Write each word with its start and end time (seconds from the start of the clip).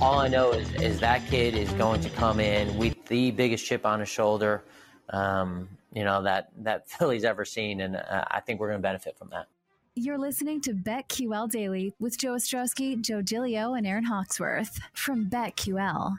all 0.00 0.18
I 0.18 0.28
know 0.28 0.52
is, 0.52 0.72
is 0.76 0.98
that 1.00 1.26
kid 1.26 1.54
is 1.54 1.70
going 1.72 2.00
to 2.00 2.10
come 2.10 2.40
in 2.40 2.74
with 2.78 3.04
the 3.06 3.30
biggest 3.32 3.66
chip 3.66 3.84
on 3.84 4.00
his 4.00 4.08
shoulder, 4.08 4.64
um, 5.10 5.68
you 5.92 6.04
know, 6.04 6.22
that, 6.22 6.50
that 6.58 6.88
Philly's 6.88 7.24
ever 7.24 7.44
seen. 7.44 7.82
And 7.82 7.96
uh, 7.96 8.24
I 8.30 8.40
think 8.40 8.60
we're 8.60 8.68
going 8.68 8.78
to 8.78 8.82
benefit 8.82 9.18
from 9.18 9.28
that. 9.30 9.46
You're 9.94 10.18
listening 10.18 10.62
to 10.62 10.72
BetQL 10.72 11.50
Daily 11.50 11.92
with 11.98 12.16
Joe 12.16 12.32
Ostrowski, 12.32 13.00
Joe 13.02 13.20
Gilio, 13.20 13.76
and 13.76 13.86
Aaron 13.86 14.04
Hawksworth 14.04 14.78
from 14.94 15.28
BetQL. 15.28 16.16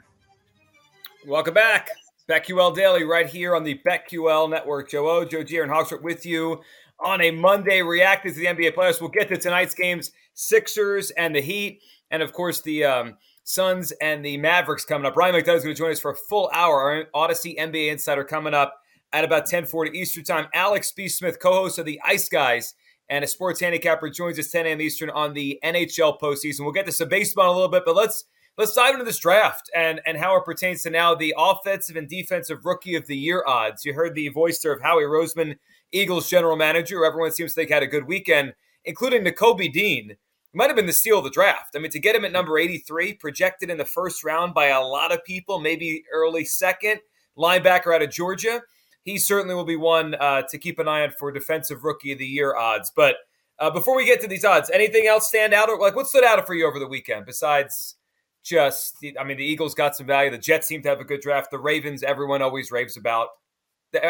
Welcome 1.26 1.54
back. 1.54 1.90
BetQL 2.28 2.76
Daily 2.76 3.02
right 3.02 3.26
here 3.26 3.56
on 3.56 3.64
the 3.64 3.80
BetQL 3.84 4.48
Network. 4.48 4.90
Joe 4.90 5.08
O, 5.08 5.24
Joe 5.24 5.42
G, 5.42 5.56
Aaron 5.56 5.70
Hawksworth 5.70 6.02
with 6.02 6.24
you 6.24 6.60
on 7.00 7.20
a 7.20 7.32
Monday 7.32 7.82
reacting 7.82 8.32
to 8.32 8.38
the 8.38 8.46
NBA 8.46 8.74
playoffs. 8.74 9.00
We'll 9.00 9.10
get 9.10 9.28
to 9.28 9.36
tonight's 9.36 9.74
games, 9.74 10.12
Sixers 10.34 11.10
and 11.12 11.34
the 11.34 11.40
Heat, 11.40 11.82
and 12.12 12.22
of 12.22 12.32
course 12.32 12.60
the 12.60 12.84
um, 12.84 13.16
Suns 13.44 13.90
and 14.00 14.24
the 14.24 14.36
Mavericks 14.36 14.84
coming 14.84 15.06
up. 15.06 15.16
Ryan 15.16 15.34
McDonough 15.34 15.56
is 15.56 15.64
going 15.64 15.74
to 15.74 15.78
join 15.78 15.90
us 15.90 16.00
for 16.00 16.12
a 16.12 16.16
full 16.16 16.50
hour. 16.52 16.80
Our 17.14 17.28
Audacy 17.28 17.58
NBA 17.58 17.90
Insider 17.90 18.24
coming 18.24 18.54
up 18.54 18.80
at 19.12 19.24
about 19.24 19.42
1040 19.42 19.98
Eastern 19.98 20.24
Time. 20.24 20.46
Alex 20.54 20.92
B. 20.92 21.08
Smith, 21.08 21.38
co-host 21.40 21.78
of 21.78 21.86
the 21.86 22.00
Ice 22.04 22.28
Guys 22.28 22.74
and 23.08 23.24
a 23.24 23.28
sports 23.28 23.60
handicapper, 23.60 24.08
joins 24.10 24.38
us 24.38 24.50
10 24.50 24.66
a.m. 24.66 24.80
Eastern 24.80 25.10
on 25.10 25.34
the 25.34 25.58
NHL 25.64 26.20
postseason. 26.20 26.60
We'll 26.60 26.72
get 26.72 26.86
to 26.86 26.92
some 26.92 27.08
baseball 27.08 27.46
in 27.46 27.50
a 27.50 27.54
little 27.54 27.68
bit, 27.68 27.84
but 27.84 27.96
let's 27.96 28.24
let's 28.58 28.74
dive 28.74 28.92
into 28.92 29.04
this 29.04 29.18
draft 29.18 29.70
and 29.74 30.00
and 30.06 30.16
how 30.16 30.36
it 30.36 30.44
pertains 30.44 30.82
to 30.82 30.90
now 30.90 31.14
the 31.14 31.34
offensive 31.36 31.96
and 31.96 32.08
defensive 32.08 32.64
rookie 32.64 32.94
of 32.94 33.06
the 33.06 33.16
year 33.16 33.44
odds. 33.46 33.84
You 33.84 33.92
heard 33.92 34.14
the 34.14 34.28
voice 34.28 34.60
there 34.60 34.72
of 34.72 34.82
Howie 34.82 35.02
Roseman, 35.02 35.56
Eagles 35.90 36.30
general 36.30 36.56
manager, 36.56 36.98
who 36.98 37.04
everyone 37.04 37.32
seems 37.32 37.52
to 37.52 37.60
think 37.60 37.70
had 37.70 37.82
a 37.82 37.86
good 37.88 38.06
weekend, 38.06 38.54
including 38.84 39.24
Nakobe 39.24 39.72
Dean. 39.72 40.16
Might 40.54 40.68
have 40.68 40.76
been 40.76 40.86
the 40.86 40.92
steal 40.92 41.18
of 41.18 41.24
the 41.24 41.30
draft. 41.30 41.74
I 41.74 41.78
mean, 41.78 41.90
to 41.92 41.98
get 41.98 42.14
him 42.14 42.24
at 42.24 42.32
number 42.32 42.58
83, 42.58 43.14
projected 43.14 43.70
in 43.70 43.78
the 43.78 43.84
first 43.84 44.22
round 44.22 44.52
by 44.52 44.66
a 44.66 44.82
lot 44.82 45.12
of 45.12 45.24
people, 45.24 45.60
maybe 45.60 46.04
early 46.12 46.44
second, 46.44 47.00
linebacker 47.38 47.94
out 47.94 48.02
of 48.02 48.10
Georgia 48.10 48.60
he 49.04 49.18
certainly 49.18 49.54
will 49.54 49.64
be 49.64 49.76
one 49.76 50.14
uh, 50.14 50.42
to 50.42 50.58
keep 50.58 50.78
an 50.78 50.88
eye 50.88 51.02
on 51.02 51.10
for 51.18 51.32
defensive 51.32 51.84
rookie 51.84 52.12
of 52.12 52.18
the 52.18 52.26
year 52.26 52.56
odds. 52.56 52.92
But 52.94 53.16
uh, 53.58 53.70
before 53.70 53.96
we 53.96 54.04
get 54.04 54.20
to 54.20 54.28
these 54.28 54.44
odds, 54.44 54.70
anything 54.70 55.06
else 55.06 55.28
stand 55.28 55.52
out? 55.52 55.68
Or 55.68 55.78
like 55.78 55.96
what 55.96 56.06
stood 56.06 56.24
out 56.24 56.44
for 56.46 56.54
you 56.54 56.66
over 56.66 56.78
the 56.78 56.86
weekend 56.86 57.26
besides 57.26 57.96
just? 58.44 58.96
I 59.18 59.24
mean, 59.24 59.36
the 59.36 59.44
Eagles 59.44 59.74
got 59.74 59.96
some 59.96 60.06
value. 60.06 60.30
The 60.30 60.38
Jets 60.38 60.66
seem 60.66 60.82
to 60.82 60.88
have 60.88 61.00
a 61.00 61.04
good 61.04 61.20
draft. 61.20 61.50
The 61.50 61.58
Ravens, 61.58 62.02
everyone 62.02 62.42
always 62.42 62.70
raves 62.70 62.96
about. 62.96 63.28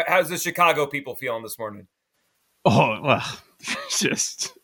How's 0.07 0.29
the 0.29 0.37
Chicago 0.37 0.85
people 0.85 1.15
feeling 1.15 1.43
this 1.43 1.59
morning? 1.59 1.87
Oh 2.65 3.01
well, 3.01 3.39
just 3.89 4.57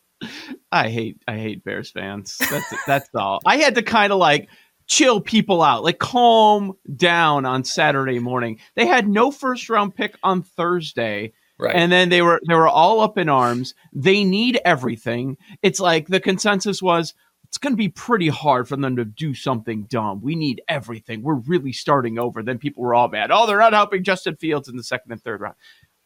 I 0.72 0.88
hate 0.88 1.22
I 1.26 1.36
hate 1.36 1.64
Bears 1.64 1.90
fans. 1.90 2.36
That's 2.38 2.74
that's 2.86 3.08
all. 3.14 3.40
I 3.44 3.58
had 3.58 3.74
to 3.76 3.82
kind 3.82 4.12
of 4.12 4.18
like 4.18 4.48
chill 4.86 5.20
people 5.20 5.62
out, 5.62 5.84
like 5.84 5.98
calm 5.98 6.72
down 6.96 7.46
on 7.46 7.64
Saturday 7.64 8.18
morning. 8.18 8.58
They 8.74 8.86
had 8.86 9.08
no 9.08 9.30
first 9.30 9.68
round 9.70 9.94
pick 9.94 10.16
on 10.22 10.42
Thursday. 10.42 11.32
Right. 11.58 11.76
And 11.76 11.92
then 11.92 12.08
they 12.08 12.22
were 12.22 12.40
they 12.48 12.54
were 12.54 12.68
all 12.68 13.00
up 13.00 13.18
in 13.18 13.28
arms. 13.28 13.74
They 13.92 14.24
need 14.24 14.58
everything. 14.64 15.36
It's 15.62 15.78
like 15.80 16.08
the 16.08 16.20
consensus 16.20 16.82
was 16.82 17.14
it's 17.50 17.58
going 17.58 17.72
to 17.72 17.76
be 17.76 17.88
pretty 17.88 18.28
hard 18.28 18.68
for 18.68 18.76
them 18.76 18.94
to 18.94 19.04
do 19.04 19.34
something 19.34 19.82
dumb. 19.90 20.20
We 20.22 20.36
need 20.36 20.62
everything. 20.68 21.20
We're 21.22 21.34
really 21.34 21.72
starting 21.72 22.16
over. 22.16 22.44
Then 22.44 22.58
people 22.58 22.84
were 22.84 22.94
all 22.94 23.08
mad. 23.08 23.32
Oh, 23.32 23.44
they're 23.46 23.58
not 23.58 23.72
helping 23.72 24.04
Justin 24.04 24.36
Fields 24.36 24.68
in 24.68 24.76
the 24.76 24.84
second 24.84 25.10
and 25.10 25.20
third 25.20 25.40
round 25.40 25.56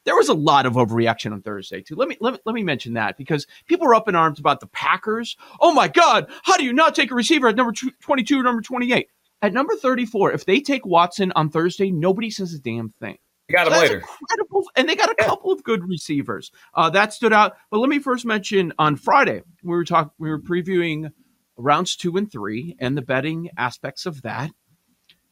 there 0.04 0.16
was 0.16 0.28
a 0.28 0.34
lot 0.34 0.66
of 0.66 0.74
overreaction 0.74 1.32
on 1.32 1.42
Thursday 1.42 1.80
too. 1.80 1.96
Let 1.96 2.08
me 2.08 2.16
let 2.20 2.34
me 2.34 2.38
let 2.44 2.54
me 2.54 2.62
mention 2.62 2.94
that 2.94 3.16
because 3.16 3.46
people 3.66 3.86
were 3.86 3.94
up 3.94 4.08
in 4.08 4.14
arms 4.14 4.38
about 4.38 4.60
the 4.60 4.66
Packers. 4.68 5.36
Oh 5.60 5.72
my 5.72 5.88
God, 5.88 6.30
how 6.42 6.56
do 6.56 6.64
you 6.64 6.72
not 6.72 6.94
take 6.94 7.10
a 7.10 7.14
receiver 7.14 7.48
at 7.48 7.56
number 7.56 7.72
twenty 8.00 8.22
two, 8.22 8.42
number 8.42 8.62
twenty 8.62 8.92
eight, 8.92 9.08
at 9.42 9.52
number 9.52 9.74
thirty 9.76 10.06
four? 10.06 10.32
If 10.32 10.44
they 10.44 10.60
take 10.60 10.86
Watson 10.86 11.32
on 11.36 11.50
Thursday, 11.50 11.90
nobody 11.90 12.30
says 12.30 12.54
a 12.54 12.58
damn 12.58 12.90
thing. 13.00 13.18
You 13.48 13.56
got 13.56 13.66
him 13.66 13.74
so 13.74 13.80
later. 13.80 14.02
Incredible, 14.20 14.64
and 14.76 14.88
they 14.88 14.96
got 14.96 15.10
a 15.10 15.14
yeah. 15.18 15.26
couple 15.26 15.52
of 15.52 15.62
good 15.64 15.86
receivers 15.86 16.50
uh, 16.74 16.90
that 16.90 17.12
stood 17.12 17.32
out. 17.32 17.56
But 17.70 17.78
let 17.78 17.90
me 17.90 17.98
first 17.98 18.24
mention 18.24 18.72
on 18.78 18.96
Friday 18.96 19.42
we 19.62 19.70
were 19.76 19.84
talking, 19.84 20.12
we 20.18 20.30
were 20.30 20.40
previewing 20.40 21.10
rounds 21.56 21.96
two 21.96 22.16
and 22.16 22.30
three 22.30 22.74
and 22.78 22.96
the 22.96 23.02
betting 23.02 23.50
aspects 23.56 24.06
of 24.06 24.22
that. 24.22 24.50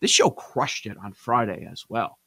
This 0.01 0.11
show 0.11 0.31
crushed 0.31 0.87
it 0.87 0.97
on 1.03 1.13
Friday 1.13 1.67
as 1.71 1.85
well. 1.89 2.19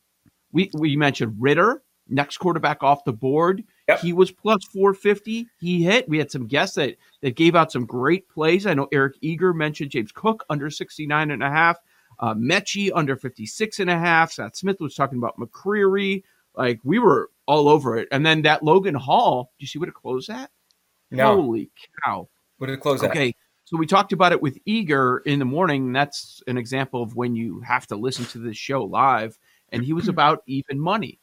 We 0.52 0.72
we 0.74 0.96
mentioned 0.96 1.36
Ridder 1.38 1.84
next 2.08 2.38
quarterback 2.38 2.84
off 2.84 3.04
the 3.04 3.14
board. 3.14 3.64
Yep. 3.88 4.00
He 4.00 4.14
was 4.14 4.32
plus 4.32 4.64
450. 4.66 5.48
He 5.60 5.84
hit. 5.84 6.08
We 6.10 6.18
had 6.18 6.32
some 6.32 6.48
guests 6.48 6.76
that, 6.76 6.96
that 7.22 7.36
gave 7.36 7.56
out 7.56 7.72
some 7.72 7.86
great 7.86 8.28
plays. 8.30 8.66
I 8.66 8.74
know 8.74 8.88
Eric 8.92 9.16
Eager 9.22 9.54
mentioned 9.54 9.92
James 9.92 10.12
Cook 10.12 10.46
under 10.50 10.70
69 10.70 11.32
and 11.32 11.44
a 11.44 11.50
half, 11.50 11.78
uh, 12.20 12.34
Metchie 12.34 12.92
under 12.94 13.16
56 13.16 13.80
and 13.80 13.90
a 13.90 13.98
half. 13.98 14.32
Seth 14.32 14.56
Smith 14.56 14.80
was 14.80 14.96
talking 14.96 15.18
about 15.18 15.38
McCreary. 15.38 16.24
Like 16.56 16.80
we 16.84 17.00
were 17.00 17.30
all 17.48 17.68
over 17.68 17.98
it. 17.98 18.08
And 18.12 18.26
then 18.26 18.44
that 18.44 18.64
Logan 18.64 18.96
Hall, 18.96 19.52
do 19.58 19.64
you 19.64 19.68
see 19.68 19.80
what 19.80 19.90
it 19.90 19.96
closed 19.96 20.30
at? 20.30 20.50
No. 21.12 21.36
Holy 21.42 21.70
cow. 22.04 22.30
What 22.58 22.68
did 22.68 22.74
it 22.74 22.82
close 22.82 23.00
okay. 23.00 23.08
at? 23.08 23.12
Okay. 23.12 23.36
So 23.66 23.78
we 23.78 23.88
talked 23.88 24.14
about 24.14 24.32
it 24.32 24.42
with 24.42 24.60
Eager 24.66 25.24
in 25.26 25.40
the 25.40 25.46
morning. 25.46 25.92
That's 25.92 26.42
an 26.48 26.58
example 26.58 27.02
of 27.02 27.16
when 27.16 27.36
you 27.36 27.62
have 27.62 27.88
to 27.88 27.96
listen 27.96 28.26
to 28.26 28.38
this 28.38 28.58
show 28.58 28.84
live. 28.84 29.38
And 29.70 29.84
he 29.84 29.94
was 29.94 30.08
about 30.10 30.44
even 30.48 30.80
money 30.80 31.20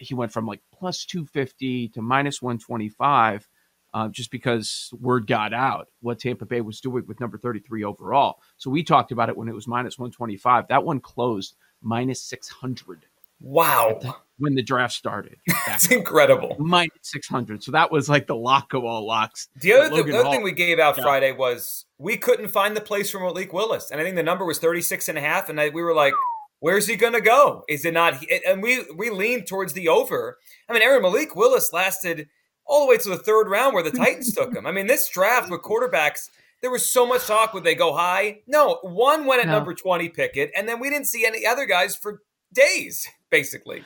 he 0.00 0.14
went 0.14 0.32
from 0.32 0.46
like 0.46 0.60
plus 0.72 1.04
250 1.04 1.88
to 1.88 2.02
minus 2.02 2.42
125 2.42 3.48
uh, 3.92 4.08
just 4.08 4.30
because 4.30 4.90
word 5.00 5.26
got 5.26 5.52
out 5.52 5.88
what 6.00 6.18
Tampa 6.18 6.46
Bay 6.46 6.60
was 6.60 6.80
doing 6.80 7.04
with 7.06 7.20
number 7.20 7.38
33 7.38 7.84
overall. 7.84 8.40
So 8.56 8.70
we 8.70 8.82
talked 8.82 9.12
about 9.12 9.28
it 9.28 9.36
when 9.36 9.48
it 9.48 9.54
was 9.54 9.66
minus 9.66 9.98
125. 9.98 10.68
That 10.68 10.84
one 10.84 11.00
closed 11.00 11.56
minus 11.82 12.22
600. 12.22 13.06
Wow. 13.40 13.98
The, 14.00 14.14
when 14.38 14.54
the 14.54 14.62
draft 14.62 14.94
started. 14.94 15.38
That's 15.66 15.90
incredible. 15.90 16.56
Minus 16.58 16.92
600. 17.02 17.64
So 17.64 17.72
that 17.72 17.90
was 17.90 18.08
like 18.08 18.26
the 18.26 18.36
lock 18.36 18.74
of 18.74 18.84
all 18.84 19.06
locks. 19.06 19.48
The 19.56 19.72
other, 19.72 20.02
the 20.02 20.18
other 20.18 20.30
thing 20.30 20.42
we 20.42 20.52
gave 20.52 20.78
out 20.78 20.96
yeah. 20.96 21.02
Friday 21.02 21.32
was 21.32 21.86
we 21.98 22.16
couldn't 22.16 22.48
find 22.48 22.76
the 22.76 22.80
place 22.80 23.10
for 23.10 23.18
Malik 23.18 23.52
Willis. 23.52 23.90
And 23.90 24.00
I 24.00 24.04
think 24.04 24.16
the 24.16 24.22
number 24.22 24.44
was 24.44 24.58
36 24.58 25.08
and 25.08 25.18
a 25.18 25.20
half. 25.20 25.48
And 25.48 25.60
I, 25.60 25.70
we 25.70 25.82
were 25.82 25.94
like, 25.94 26.14
Where's 26.60 26.86
he 26.86 26.96
going 26.96 27.14
to 27.14 27.22
go? 27.22 27.64
Is 27.68 27.84
it 27.84 27.94
not? 27.94 28.22
And 28.46 28.62
we 28.62 28.84
we 28.94 29.10
lean 29.10 29.44
towards 29.44 29.72
the 29.72 29.88
over. 29.88 30.38
I 30.68 30.72
mean, 30.72 30.82
Aaron 30.82 31.02
Malik 31.02 31.34
Willis 31.34 31.72
lasted 31.72 32.28
all 32.66 32.86
the 32.86 32.90
way 32.90 32.98
to 32.98 33.08
the 33.08 33.18
third 33.18 33.48
round 33.48 33.74
where 33.74 33.82
the 33.82 33.90
Titans 33.90 34.34
took 34.36 34.54
him. 34.54 34.66
I 34.66 34.72
mean, 34.72 34.86
this 34.86 35.08
draft 35.08 35.50
with 35.50 35.62
quarterbacks, 35.62 36.28
there 36.60 36.70
was 36.70 36.90
so 36.90 37.06
much 37.06 37.26
talk. 37.26 37.54
Would 37.54 37.64
they 37.64 37.74
go 37.74 37.94
high? 37.94 38.40
No, 38.46 38.78
one 38.82 39.26
went 39.26 39.40
at 39.40 39.46
no. 39.46 39.54
number 39.54 39.74
twenty, 39.74 40.10
Pickett, 40.10 40.52
and 40.54 40.68
then 40.68 40.80
we 40.80 40.90
didn't 40.90 41.06
see 41.06 41.26
any 41.26 41.46
other 41.46 41.64
guys 41.64 41.96
for 41.96 42.22
days, 42.52 43.08
basically. 43.30 43.82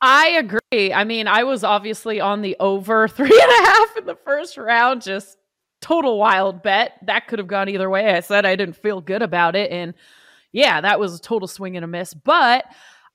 I 0.00 0.28
agree. 0.28 0.92
I 0.92 1.04
mean, 1.04 1.28
I 1.28 1.44
was 1.44 1.62
obviously 1.62 2.20
on 2.20 2.42
the 2.42 2.56
over 2.58 3.06
three 3.08 3.40
and 3.40 3.52
a 3.52 3.70
half 3.70 3.96
in 3.96 4.06
the 4.06 4.16
first 4.16 4.56
round. 4.56 5.02
Just 5.02 5.38
total 5.80 6.18
wild 6.18 6.62
bet. 6.62 6.94
That 7.02 7.28
could 7.28 7.38
have 7.38 7.48
gone 7.48 7.68
either 7.68 7.88
way. 7.88 8.12
I 8.12 8.20
said 8.20 8.44
I 8.44 8.56
didn't 8.56 8.76
feel 8.76 9.00
good 9.00 9.22
about 9.22 9.54
it, 9.54 9.70
and 9.70 9.94
yeah, 10.52 10.80
that 10.80 11.00
was 11.00 11.14
a 11.14 11.20
total 11.20 11.48
swing 11.48 11.76
and 11.76 11.84
a 11.84 11.88
miss. 11.88 12.14
But 12.14 12.64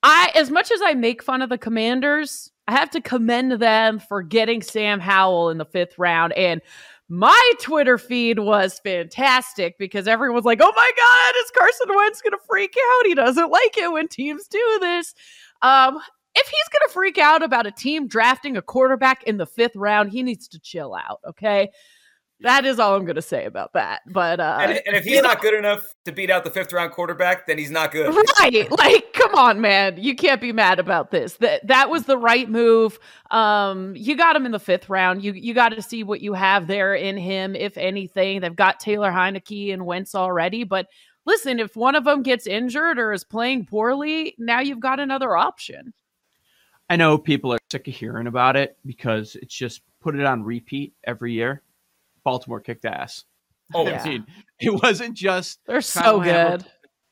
I, 0.04 0.32
as 0.36 0.52
much 0.52 0.72
as 0.72 0.82
I 0.84 0.94
make 0.94 1.24
fun 1.24 1.42
of 1.42 1.50
the 1.50 1.58
Commanders, 1.58 2.52
I 2.68 2.74
have 2.74 2.90
to 2.92 3.02
commend 3.02 3.54
them 3.54 4.00
for 4.00 4.22
getting 4.22 4.62
Sam 4.62 5.00
Howell 5.00 5.50
in 5.50 5.58
the 5.58 5.66
fifth 5.66 5.98
round. 5.98 6.34
And 6.34 6.62
my 7.08 7.52
Twitter 7.60 7.98
feed 7.98 8.40
was 8.40 8.80
fantastic 8.80 9.78
because 9.78 10.08
everyone 10.08 10.36
was 10.36 10.46
like, 10.46 10.60
oh 10.62 10.74
my 10.76 10.92
God, 10.98 11.40
is 11.44 11.52
Carson 11.52 11.96
Wentz 11.96 12.22
going 12.22 12.32
to 12.32 12.40
freak 12.48 12.76
out? 12.78 13.06
He 13.06 13.14
doesn't 13.14 13.52
like 13.52 13.78
it 13.78 13.92
when 13.92 14.08
teams 14.08 14.48
do 14.48 14.78
this. 14.82 15.14
Um, 15.62 16.00
if 16.34 16.48
he's 16.48 16.70
going 16.70 16.88
to 16.88 16.94
freak 16.94 17.18
out 17.18 17.44
about 17.44 17.68
a 17.68 17.72
team 17.72 18.08
drafting 18.08 18.58
a 18.58 18.62
quarterback 18.62 19.24
in 19.24 19.38
the 19.38 19.46
fifth 19.46 19.76
round, 19.76 20.12
he 20.12 20.24
needs 20.24 20.48
to 20.50 20.60
chill 20.60 20.96
out. 20.96 21.20
Okay. 21.28 21.70
That 22.42 22.66
is 22.66 22.80
all 22.80 22.96
I'm 22.96 23.06
going 23.06 23.16
to 23.16 23.22
say 23.22 23.46
about 23.46 23.74
that. 23.74 24.02
But 24.06 24.40
uh, 24.40 24.58
and, 24.62 24.82
and 24.86 24.96
if 24.96 25.06
he's 25.06 25.22
not 25.22 25.42
good 25.42 25.54
enough 25.54 25.86
to 26.04 26.12
beat 26.12 26.30
out 26.30 26.44
the 26.44 26.50
fifth 26.50 26.74
round 26.74 26.92
quarterback, 26.92 27.48
then 27.48 27.58
he's 27.58 27.72
not 27.72 27.92
good. 27.92 28.14
Right? 28.40 28.70
Like, 28.78 29.14
come 29.14 29.34
on, 29.36 29.62
man, 29.62 29.96
you 29.98 30.16
can't 30.16 30.42
be 30.42 30.52
mad 30.52 30.80
about 30.80 31.12
this. 31.12 31.36
That 31.38 31.66
that 31.68 31.90
was 31.90 32.06
the 32.06 32.18
right 32.18 32.50
move. 32.50 33.00
Um, 33.32 33.96
you 33.96 34.18
got 34.18 34.36
him 34.36 34.46
in 34.46 34.52
the 34.52 34.60
fifth 34.60 34.90
round. 34.90 35.24
You 35.24 35.32
you 35.34 35.54
got 35.54 35.70
to 35.70 35.82
see 35.82 36.04
what 36.04 36.22
you 36.22 36.34
have 36.34 36.68
there 36.68 36.94
in 36.94 37.18
him, 37.18 37.56
if 37.56 37.78
anything. 37.78 38.42
They've 38.42 38.56
got 38.56 38.80
Taylor 38.80 39.12
Heinicke 39.12 39.74
and 39.74 39.86
Wentz 39.86 40.14
already, 40.14 40.66
but 40.66 40.88
listen, 41.26 41.60
if 41.60 41.76
one 41.76 41.96
of 41.96 42.04
them 42.04 42.22
gets 42.22 42.48
injured 42.48 43.00
or 43.00 43.14
is 43.14 43.24
playing 43.24 43.66
poorly, 43.66 44.36
now 44.38 44.60
you've 44.60 44.80
got 44.80 45.00
another 45.00 45.36
option. 45.36 45.94
I 46.90 46.98
know 46.98 47.18
people 47.18 47.52
are 47.52 47.60
sick 47.72 47.88
of 47.88 47.96
hearing 47.96 48.28
about 48.28 48.56
it 48.56 48.78
because 48.86 49.36
it's 49.42 49.56
just 49.56 49.82
put 50.02 50.16
it 50.16 50.26
on 50.26 50.44
repeat 50.44 50.94
every 51.04 51.34
year. 51.34 51.64
Baltimore 52.26 52.60
kicked 52.60 52.84
ass. 52.84 53.24
Oh, 53.74 53.88
yeah. 53.88 54.00
I 54.04 54.08
mean, 54.08 54.26
it 54.60 54.70
wasn't 54.84 55.16
just 55.16 55.60
they're 55.66 55.82
so 55.82 56.20
good. 56.22 56.64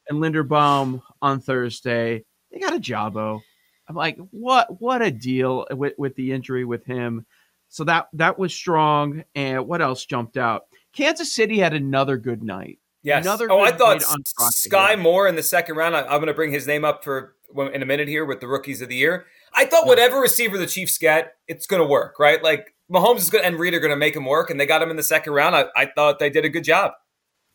And 0.07 0.21
Linderbaum 0.21 1.01
on 1.19 1.39
Thursday, 1.39 2.25
they 2.51 2.60
got 2.60 2.75
a 2.75 2.80
jobbo. 2.80 3.39
I'm 3.88 3.95
like, 3.95 4.19
what? 4.30 4.80
What 4.80 5.01
a 5.01 5.10
deal 5.10 5.65
with 5.71 5.94
with 5.98 6.13
the 6.13 6.31
injury 6.31 6.63
with 6.63 6.86
him. 6.86 7.25
So 7.69 7.86
that 7.86 8.10
that 8.13 8.38
was 8.38 8.54
strong. 8.54 9.24
And 9.33 9.68
what 9.68 9.81
else 9.81 10.06
jumped 10.06 10.38
out? 10.38 10.65
Kansas 10.95 11.33
City 11.33 11.57
had 11.57 11.74
another 11.74 12.18
good 12.18 12.44
night. 12.44 12.77
Yes. 13.01 13.25
Another 13.25 13.51
oh, 13.51 13.62
I 13.62 13.71
thought 13.71 14.04
grade 14.04 14.21
Skyy. 14.54 15.00
Moore 15.00 15.27
in 15.27 15.36
the 15.36 15.42
second 15.42 15.75
round. 15.75 15.95
I, 15.95 16.01
I'm 16.04 16.19
going 16.19 16.27
to 16.27 16.36
bring 16.36 16.51
his 16.51 16.68
name 16.68 16.86
up 16.86 17.04
for 17.04 17.33
in 17.74 17.81
a 17.81 17.86
minute 17.88 18.07
here 18.07 18.25
with 18.25 18.42
the 18.42 18.48
rookies 18.48 18.81
of 18.83 18.89
the 18.89 18.95
year. 18.95 19.25
I 19.56 19.65
thought 19.65 19.86
Yeah. 19.86 19.89
whatever 19.89 20.19
receiver 20.19 20.60
the 20.60 20.68
Chiefs 20.68 21.00
get, 21.00 21.33
it's 21.48 21.65
going 21.65 21.81
to 21.81 21.88
work, 21.88 22.19
right? 22.19 22.44
Like 22.44 22.75
Mahomes 22.93 23.17
is 23.17 23.29
going 23.29 23.43
and 23.43 23.59
Reed 23.59 23.73
are 23.73 23.79
going 23.79 23.91
to 23.91 23.97
make 23.97 24.15
him 24.15 24.25
work, 24.25 24.49
and 24.49 24.59
they 24.59 24.67
got 24.67 24.81
him 24.81 24.91
in 24.91 24.95
the 24.95 25.03
second 25.03 25.33
round. 25.33 25.55
I, 25.55 25.65
I 25.75 25.85
thought 25.87 26.19
they 26.19 26.29
did 26.29 26.45
a 26.45 26.49
good 26.49 26.63
job. 26.63 26.93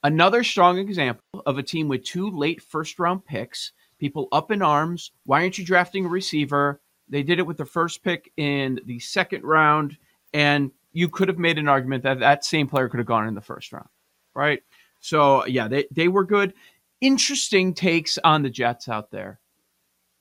Another 0.02 0.42
strong 0.42 0.78
example 0.78 1.22
of 1.46 1.58
a 1.58 1.62
team 1.62 1.88
with 1.88 2.04
two 2.04 2.30
late 2.30 2.60
first 2.60 2.98
round 2.98 3.24
picks, 3.24 3.72
people 3.98 4.28
up 4.32 4.50
in 4.50 4.62
arms. 4.62 5.12
Why 5.24 5.42
aren't 5.42 5.58
you 5.58 5.64
drafting 5.64 6.04
a 6.06 6.08
receiver? 6.08 6.80
They 7.08 7.22
did 7.22 7.38
it 7.38 7.46
with 7.46 7.56
the 7.56 7.64
first 7.64 8.02
pick 8.02 8.32
in 8.36 8.80
the 8.84 8.98
second 8.98 9.44
round, 9.44 9.96
and 10.34 10.72
you 10.92 11.08
could 11.08 11.28
have 11.28 11.38
made 11.38 11.58
an 11.58 11.68
argument 11.68 12.02
that 12.02 12.20
that 12.20 12.44
same 12.44 12.66
player 12.66 12.88
could 12.88 12.98
have 12.98 13.06
gone 13.06 13.28
in 13.28 13.34
the 13.34 13.40
first 13.40 13.72
round, 13.72 13.88
right? 14.34 14.62
So, 15.00 15.46
yeah, 15.46 15.68
they, 15.68 15.86
they 15.92 16.08
were 16.08 16.24
good. 16.24 16.54
Interesting 17.00 17.74
takes 17.74 18.18
on 18.18 18.42
the 18.42 18.50
Jets 18.50 18.88
out 18.88 19.10
there. 19.10 19.38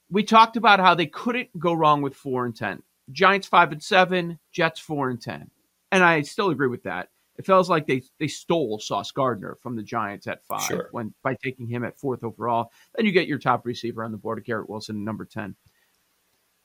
We 0.09 0.23
talked 0.23 0.57
about 0.57 0.79
how 0.79 0.93
they 0.93 1.07
couldn't 1.07 1.57
go 1.57 1.73
wrong 1.73 2.01
with 2.01 2.15
four 2.15 2.45
and 2.45 2.55
10. 2.55 2.83
Giants 3.12 3.48
five 3.48 3.71
and 3.71 3.81
seven, 3.81 4.39
Jets 4.51 4.80
four 4.80 5.09
and 5.09 5.21
10. 5.21 5.50
And 5.92 6.04
I 6.04 6.21
still 6.21 6.50
agree 6.50 6.68
with 6.68 6.83
that. 6.83 7.09
It 7.38 7.45
feels 7.45 7.69
like 7.69 7.86
they 7.86 8.01
they 8.19 8.27
stole 8.27 8.80
Sauce 8.80 9.12
Gardner 9.12 9.56
from 9.62 9.75
the 9.75 9.83
Giants 9.83 10.27
at 10.27 10.44
five 10.45 10.63
Sure. 10.63 10.89
when 10.92 11.13
by 11.24 11.36
taking 11.36 11.68
him 11.68 11.83
at 11.83 12.00
fourth 12.00 12.24
overall. 12.24 12.71
Then 12.95 13.06
you 13.06 13.12
get 13.12 13.27
your 13.27 13.38
top 13.38 13.65
receiver 13.65 14.04
on 14.04 14.12
the 14.12 14.18
board, 14.18 14.39
of 14.39 14.44
Garrett 14.44 14.69
Wilson, 14.69 15.04
number 15.04 15.24
ten. 15.24 15.56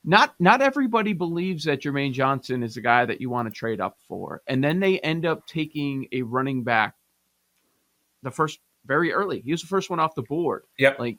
Not 0.04 0.34
not 0.40 0.62
everybody 0.62 1.12
believes 1.12 1.64
that 1.64 1.82
Jermaine 1.82 2.12
Johnson 2.14 2.62
is 2.62 2.74
the 2.74 2.80
guy 2.80 3.04
that 3.04 3.20
you 3.20 3.28
want 3.30 3.48
to 3.48 3.54
trade 3.54 3.80
up 3.80 3.98
for, 4.08 4.42
and 4.46 4.64
then 4.64 4.80
they 4.80 4.98
end 5.00 5.26
up 5.26 5.46
taking 5.46 6.08
a 6.10 6.22
running 6.22 6.64
back 6.64 6.94
the 8.22 8.30
first 8.30 8.58
very 8.86 9.12
early. 9.12 9.40
He 9.40 9.52
was 9.52 9.60
the 9.60 9.68
first 9.68 9.90
one 9.90 10.00
off 10.00 10.14
the 10.14 10.22
board. 10.22 10.64
Yep. 10.78 10.98
Like 10.98 11.18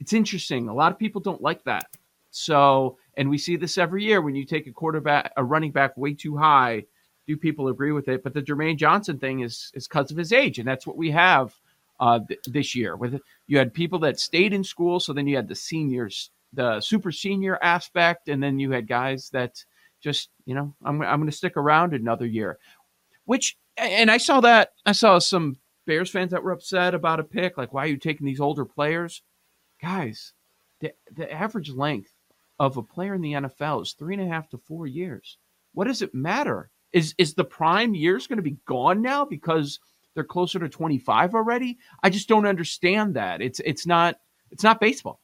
it's 0.00 0.12
interesting. 0.12 0.68
A 0.68 0.74
lot 0.74 0.90
of 0.92 0.98
people 0.98 1.20
don't 1.20 1.40
like 1.40 1.62
that. 1.64 1.86
So, 2.32 2.98
and 3.16 3.28
we 3.28 3.38
see 3.38 3.56
this 3.56 3.78
every 3.78 4.04
year 4.04 4.20
when 4.20 4.34
you 4.34 4.44
take 4.44 4.66
a 4.66 4.72
quarterback, 4.72 5.32
a 5.36 5.44
running 5.44 5.72
back 5.72 5.96
way 5.96 6.14
too 6.14 6.36
high. 6.36 6.84
Do 7.26 7.36
people 7.36 7.68
agree 7.68 7.92
with 7.92 8.08
it? 8.08 8.22
But 8.22 8.34
the 8.34 8.42
Jermaine 8.42 8.76
Johnson 8.76 9.18
thing 9.18 9.40
is 9.40 9.70
is 9.74 9.86
because 9.86 10.10
of 10.10 10.16
his 10.16 10.32
age, 10.32 10.58
and 10.58 10.66
that's 10.66 10.86
what 10.86 10.96
we 10.96 11.10
have 11.12 11.54
uh, 12.00 12.20
th- 12.26 12.40
this 12.46 12.74
year. 12.74 12.96
With 12.96 13.20
you 13.46 13.58
had 13.58 13.72
people 13.72 14.00
that 14.00 14.18
stayed 14.18 14.52
in 14.52 14.64
school, 14.64 14.98
so 14.98 15.12
then 15.12 15.26
you 15.26 15.36
had 15.36 15.48
the 15.48 15.54
seniors, 15.54 16.30
the 16.52 16.80
super 16.80 17.12
senior 17.12 17.58
aspect, 17.62 18.28
and 18.28 18.42
then 18.42 18.58
you 18.58 18.72
had 18.72 18.88
guys 18.88 19.30
that 19.30 19.64
just 20.00 20.30
you 20.46 20.54
know 20.54 20.74
I'm 20.84 21.00
I'm 21.02 21.20
going 21.20 21.30
to 21.30 21.36
stick 21.36 21.56
around 21.56 21.94
another 21.94 22.26
year. 22.26 22.58
Which 23.24 23.56
and 23.76 24.10
I 24.10 24.16
saw 24.16 24.40
that 24.40 24.72
I 24.84 24.92
saw 24.92 25.18
some 25.18 25.58
Bears 25.86 26.10
fans 26.10 26.32
that 26.32 26.42
were 26.42 26.52
upset 26.52 26.94
about 26.94 27.20
a 27.20 27.24
pick, 27.24 27.56
like 27.56 27.72
why 27.72 27.84
are 27.84 27.88
you 27.88 27.96
taking 27.96 28.26
these 28.26 28.40
older 28.40 28.64
players? 28.64 29.22
Guys, 29.80 30.32
the 30.80 30.92
the 31.14 31.32
average 31.32 31.70
length 31.70 32.11
of 32.62 32.76
a 32.76 32.82
player 32.82 33.12
in 33.12 33.20
the 33.20 33.32
NFL 33.32 33.82
is 33.82 33.92
three 33.92 34.14
and 34.14 34.22
a 34.22 34.32
half 34.32 34.48
to 34.50 34.56
four 34.56 34.86
years. 34.86 35.36
What 35.74 35.88
does 35.88 36.00
it 36.00 36.14
matter? 36.14 36.70
Is 36.92 37.12
is 37.18 37.34
the 37.34 37.44
prime 37.44 37.92
years 37.92 38.28
going 38.28 38.36
to 38.36 38.42
be 38.42 38.58
gone 38.66 39.02
now 39.02 39.24
because 39.24 39.80
they're 40.14 40.22
closer 40.22 40.60
to 40.60 40.68
25 40.68 41.34
already? 41.34 41.78
I 42.04 42.10
just 42.10 42.28
don't 42.28 42.46
understand 42.46 43.14
that. 43.14 43.42
It's 43.42 43.58
it's 43.64 43.84
not 43.84 44.14
it's 44.52 44.62
not 44.62 44.78
baseball. 44.78 45.20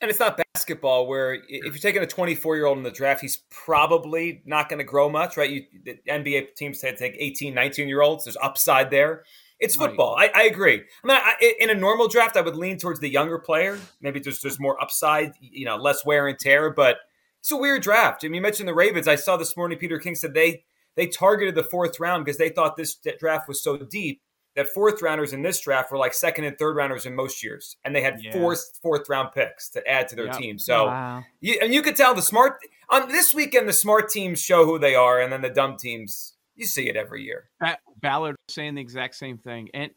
And 0.00 0.10
it's 0.10 0.20
not 0.20 0.40
basketball 0.54 1.06
where 1.06 1.34
if 1.34 1.44
you're 1.50 1.74
taking 1.74 2.02
a 2.02 2.06
24 2.06 2.56
year 2.56 2.64
old 2.64 2.78
in 2.78 2.84
the 2.84 2.90
draft, 2.90 3.20
he's 3.20 3.42
probably 3.50 4.40
not 4.46 4.70
going 4.70 4.78
to 4.78 4.84
grow 4.84 5.10
much, 5.10 5.36
right? 5.36 5.50
You, 5.50 5.64
the 5.84 5.98
NBA 6.08 6.54
teams 6.54 6.80
say 6.80 6.94
take 6.94 7.14
18, 7.18 7.52
19 7.52 7.88
year 7.88 8.00
olds. 8.00 8.24
There's 8.24 8.38
upside 8.40 8.90
there. 8.90 9.24
It's 9.60 9.76
Right. 9.76 9.88
football. 9.88 10.16
I, 10.18 10.30
I 10.34 10.42
agree. 10.44 10.82
I 11.04 11.06
mean, 11.06 11.16
I, 11.18 11.54
in 11.60 11.70
a 11.70 11.74
normal 11.74 12.08
draft, 12.08 12.36
I 12.36 12.40
would 12.40 12.56
lean 12.56 12.78
towards 12.78 12.98
the 13.00 13.08
younger 13.10 13.38
player. 13.38 13.78
Maybe 14.00 14.18
there's 14.18 14.40
there's 14.40 14.58
more 14.58 14.80
upside, 14.82 15.34
you 15.40 15.66
know, 15.66 15.76
less 15.76 16.04
wear 16.04 16.26
and 16.28 16.38
tear. 16.38 16.70
But 16.70 16.96
it's 17.40 17.50
a 17.50 17.56
weird 17.56 17.82
draft. 17.82 18.24
I 18.24 18.28
mean, 18.28 18.36
you 18.36 18.40
mentioned 18.40 18.68
the 18.68 18.74
Ravens. 18.74 19.06
I 19.06 19.16
saw 19.16 19.36
this 19.36 19.56
morning 19.56 19.78
Peter 19.78 19.98
King 19.98 20.14
said 20.14 20.34
they 20.34 20.64
they 20.96 21.06
targeted 21.06 21.54
the 21.54 21.62
fourth 21.62 22.00
round 22.00 22.24
because 22.24 22.38
they 22.38 22.48
thought 22.48 22.76
this 22.76 22.96
draft 23.18 23.48
was 23.48 23.62
so 23.62 23.76
deep 23.76 24.22
that 24.56 24.66
fourth 24.66 25.00
rounders 25.00 25.32
in 25.32 25.42
this 25.42 25.60
draft 25.60 25.92
were 25.92 25.98
like 25.98 26.12
second 26.12 26.44
and 26.44 26.58
third 26.58 26.74
rounders 26.74 27.06
in 27.06 27.14
most 27.14 27.42
years, 27.44 27.76
and 27.84 27.94
they 27.94 28.00
had 28.02 28.20
Yeah. 28.20 28.32
four 28.32 28.56
fourth 28.82 29.08
round 29.08 29.30
picks 29.32 29.68
to 29.70 29.86
add 29.86 30.08
to 30.08 30.16
their 30.16 30.26
Yep. 30.26 30.36
team. 30.38 30.58
So 30.58 30.86
wow. 30.86 31.22
you, 31.40 31.58
and 31.62 31.72
you 31.72 31.82
could 31.82 31.94
tell 31.96 32.14
the 32.14 32.22
smart 32.22 32.58
on 32.88 33.08
this 33.08 33.32
weekend, 33.32 33.68
the 33.68 33.72
smart 33.72 34.08
teams 34.10 34.42
show 34.42 34.64
who 34.64 34.78
they 34.78 34.94
are, 34.96 35.20
and 35.20 35.32
then 35.32 35.40
the 35.42 35.50
dumb 35.50 35.76
teams 35.76 36.34
you 36.60 36.66
see 36.66 36.88
it 36.88 36.96
every 36.96 37.24
year. 37.24 37.48
Ba- 37.58 37.78
Ballard 38.00 38.36
saying 38.48 38.74
the 38.74 38.80
exact 38.80 39.16
same 39.16 39.38
thing. 39.38 39.68
And 39.74 39.90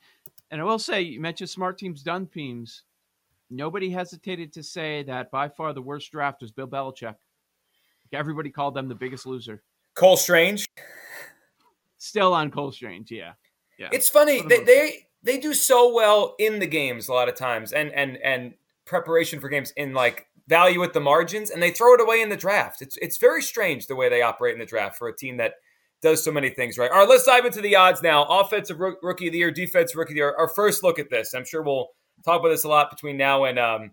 and 0.50 0.62
I 0.62 0.64
will 0.64 0.80
say, 0.80 1.02
you 1.02 1.20
mentioned 1.20 1.50
smart 1.50 1.78
teams, 1.78 2.04
done 2.04 2.28
teams. 2.28 2.84
Nobody 3.50 3.90
hesitated 3.90 4.54
to 4.54 4.64
say 4.64 5.04
that 5.04 5.30
by 5.30 5.50
far 5.50 5.74
the 5.74 5.82
worst 5.82 6.12
draft 6.12 6.42
was 6.42 6.52
Bill 6.52 6.68
Belichick. 6.68 7.16
Everybody 8.12 8.50
called 8.50 8.76
them 8.76 8.88
the 8.88 8.96
biggest 8.96 9.26
loser. 9.26 9.64
Cole 9.96 10.18
Strange. 10.18 10.66
Still 11.98 12.34
on 12.34 12.52
Cole 12.52 12.72
Strange, 12.72 13.12
yeah. 13.12 13.34
Yeah. 13.78 13.90
It's 13.92 14.10
funny 14.10 14.42
they, 14.48 14.64
they 14.64 15.08
they 15.24 15.38
do 15.40 15.54
so 15.54 15.94
well 15.94 16.36
in 16.40 16.60
the 16.60 16.68
games 16.68 17.08
a 17.08 17.14
lot 17.14 17.28
of 17.28 17.36
times, 17.36 17.74
and 17.74 17.92
and 17.92 18.18
and 18.18 18.54
preparation 18.86 19.40
for 19.40 19.50
games 19.50 19.72
in 19.76 19.94
like 19.94 20.28
value 20.48 20.84
at 20.84 20.94
the 20.94 21.00
margins, 21.00 21.50
and 21.50 21.62
they 21.62 21.72
throw 21.72 21.94
it 21.96 22.02
away 22.02 22.22
in 22.22 22.30
the 22.30 22.38
draft. 22.38 22.82
It's 22.82 22.98
it's 22.98 23.18
very 23.18 23.42
strange 23.42 23.88
the 23.88 23.96
way 23.96 24.10
they 24.10 24.22
operate 24.22 24.54
in 24.54 24.60
the 24.60 24.66
draft 24.66 24.98
for 24.98 25.08
a 25.08 25.16
team 25.16 25.38
that 25.38 25.56
does 26.04 26.24
so 26.24 26.32
many 26.32 26.50
things 26.52 26.78
right. 26.78 26.92
All 26.92 27.00
right, 27.00 27.10
let's 27.10 27.24
dive 27.26 27.46
into 27.46 27.62
the 27.62 27.76
odds 27.76 28.04
now. 28.04 28.26
Offensive 28.26 28.80
rook- 28.80 29.00
rookie 29.02 29.28
of 29.28 29.32
the 29.32 29.40
year, 29.40 29.50
defense 29.50 29.96
rookie 29.96 30.12
of 30.12 30.16
the 30.16 30.20
year. 30.20 30.36
Our 30.38 30.48
first 30.50 30.84
look 30.84 31.00
at 31.00 31.10
this. 31.10 31.34
I'm 31.34 31.46
sure 31.46 31.64
we'll 31.64 31.88
talk 32.24 32.40
about 32.42 32.50
this 32.50 32.64
a 32.66 32.68
lot 32.70 32.92
between 32.92 33.18
now 33.18 33.46
and 33.46 33.58
um 33.58 33.92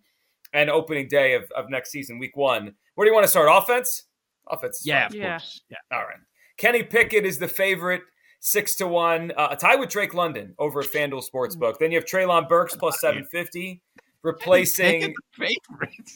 and 0.53 0.69
opening 0.69 1.09
day 1.09 1.35
of, 1.35 1.45
of 1.57 1.71
next 1.71 1.91
season, 1.93 2.19
week 2.19 2.37
one. 2.37 2.75
Where 2.97 3.07
do 3.07 3.09
you 3.11 3.15
want 3.15 3.25
to 3.25 3.31
start? 3.31 3.49
Offense. 3.51 4.03
Offense. 4.51 4.81
is 4.81 4.87
yeah, 4.87 5.09
fine. 5.09 5.17
of 5.17 5.23
Yeah. 5.23 5.31
course. 5.39 5.61
Yeah. 5.71 5.77
All 5.93 6.03
right. 6.03 6.19
Kenny 6.59 6.83
Pickett 6.83 7.25
is 7.25 7.39
the 7.39 7.49
favorite, 7.49 8.03
six 8.41 8.75
to 8.77 8.87
one. 8.87 9.33
Uh, 9.37 9.49
a 9.53 9.57
tie 9.57 9.77
with 9.77 9.89
Drake 9.91 10.13
London 10.13 10.55
over 10.59 10.81
at 10.81 10.87
FanDuel 10.87 11.23
Sportsbook. 11.33 11.79
Then 11.79 11.93
you 11.93 11.99
have 11.99 12.05
Treylon 12.05 12.49
Burks 12.49 12.75
plus 12.77 13.01
seven 13.01 13.25
fifty, 13.31 13.81
replacing 14.25 15.01
Pickett's 15.01 15.15
the 15.39 15.47
favorite. 15.47 16.11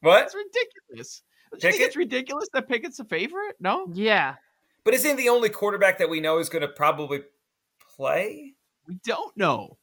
what? 0.00 0.20
That's 0.20 0.34
ridiculous. 0.34 1.22
Do 1.52 1.56
you 1.56 1.60
think 1.60 1.72
Pickett? 1.74 1.86
it's 1.86 1.96
ridiculous 1.96 2.48
that 2.54 2.68
Pickett's 2.68 2.98
a 2.98 3.04
favorite? 3.04 3.56
No, 3.60 3.86
Yeah. 3.92 4.34
But 4.84 4.94
isn't 4.94 5.16
the 5.16 5.28
only 5.28 5.48
quarterback 5.48 5.98
that 5.98 6.10
we 6.10 6.20
know 6.20 6.38
is 6.38 6.48
going 6.48 6.62
to 6.62 6.68
probably 6.68 7.22
play? 7.96 8.54
we 8.88 8.98
don't 9.04 9.36
know. 9.36 9.78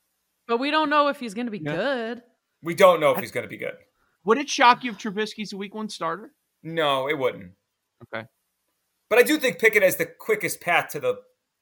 But 0.47 0.59
we 0.59 0.71
don't 0.71 0.89
know 0.89 1.07
if 1.07 1.19
he's 1.19 1.33
going 1.33 1.47
to 1.47 1.51
be 1.51 1.59
Yeah. 1.59 1.75
good. 1.75 2.21
We 2.61 2.75
don't 2.75 2.99
know 2.99 3.11
if 3.13 3.19
he's 3.19 3.31
going 3.31 3.43
to 3.45 3.49
be 3.49 3.55
good. 3.57 3.75
Would 4.25 4.37
it 4.37 4.49
shock 4.49 4.83
you 4.83 4.91
if 4.91 4.97
Trubisky's 4.97 5.53
a 5.53 5.57
week 5.57 5.73
one 5.73 5.87
starter? 5.87 6.33
No, 6.63 7.07
it 7.07 7.17
wouldn't. 7.17 7.53
Okay. 8.13 8.27
But 9.09 9.19
I 9.19 9.23
do 9.23 9.37
think 9.37 9.59
Pickett 9.59 9.83
has 9.83 9.95
the 9.95 10.05
quickest 10.05 10.59
path 10.59 10.89
to 10.89 10.99
the 10.99 11.15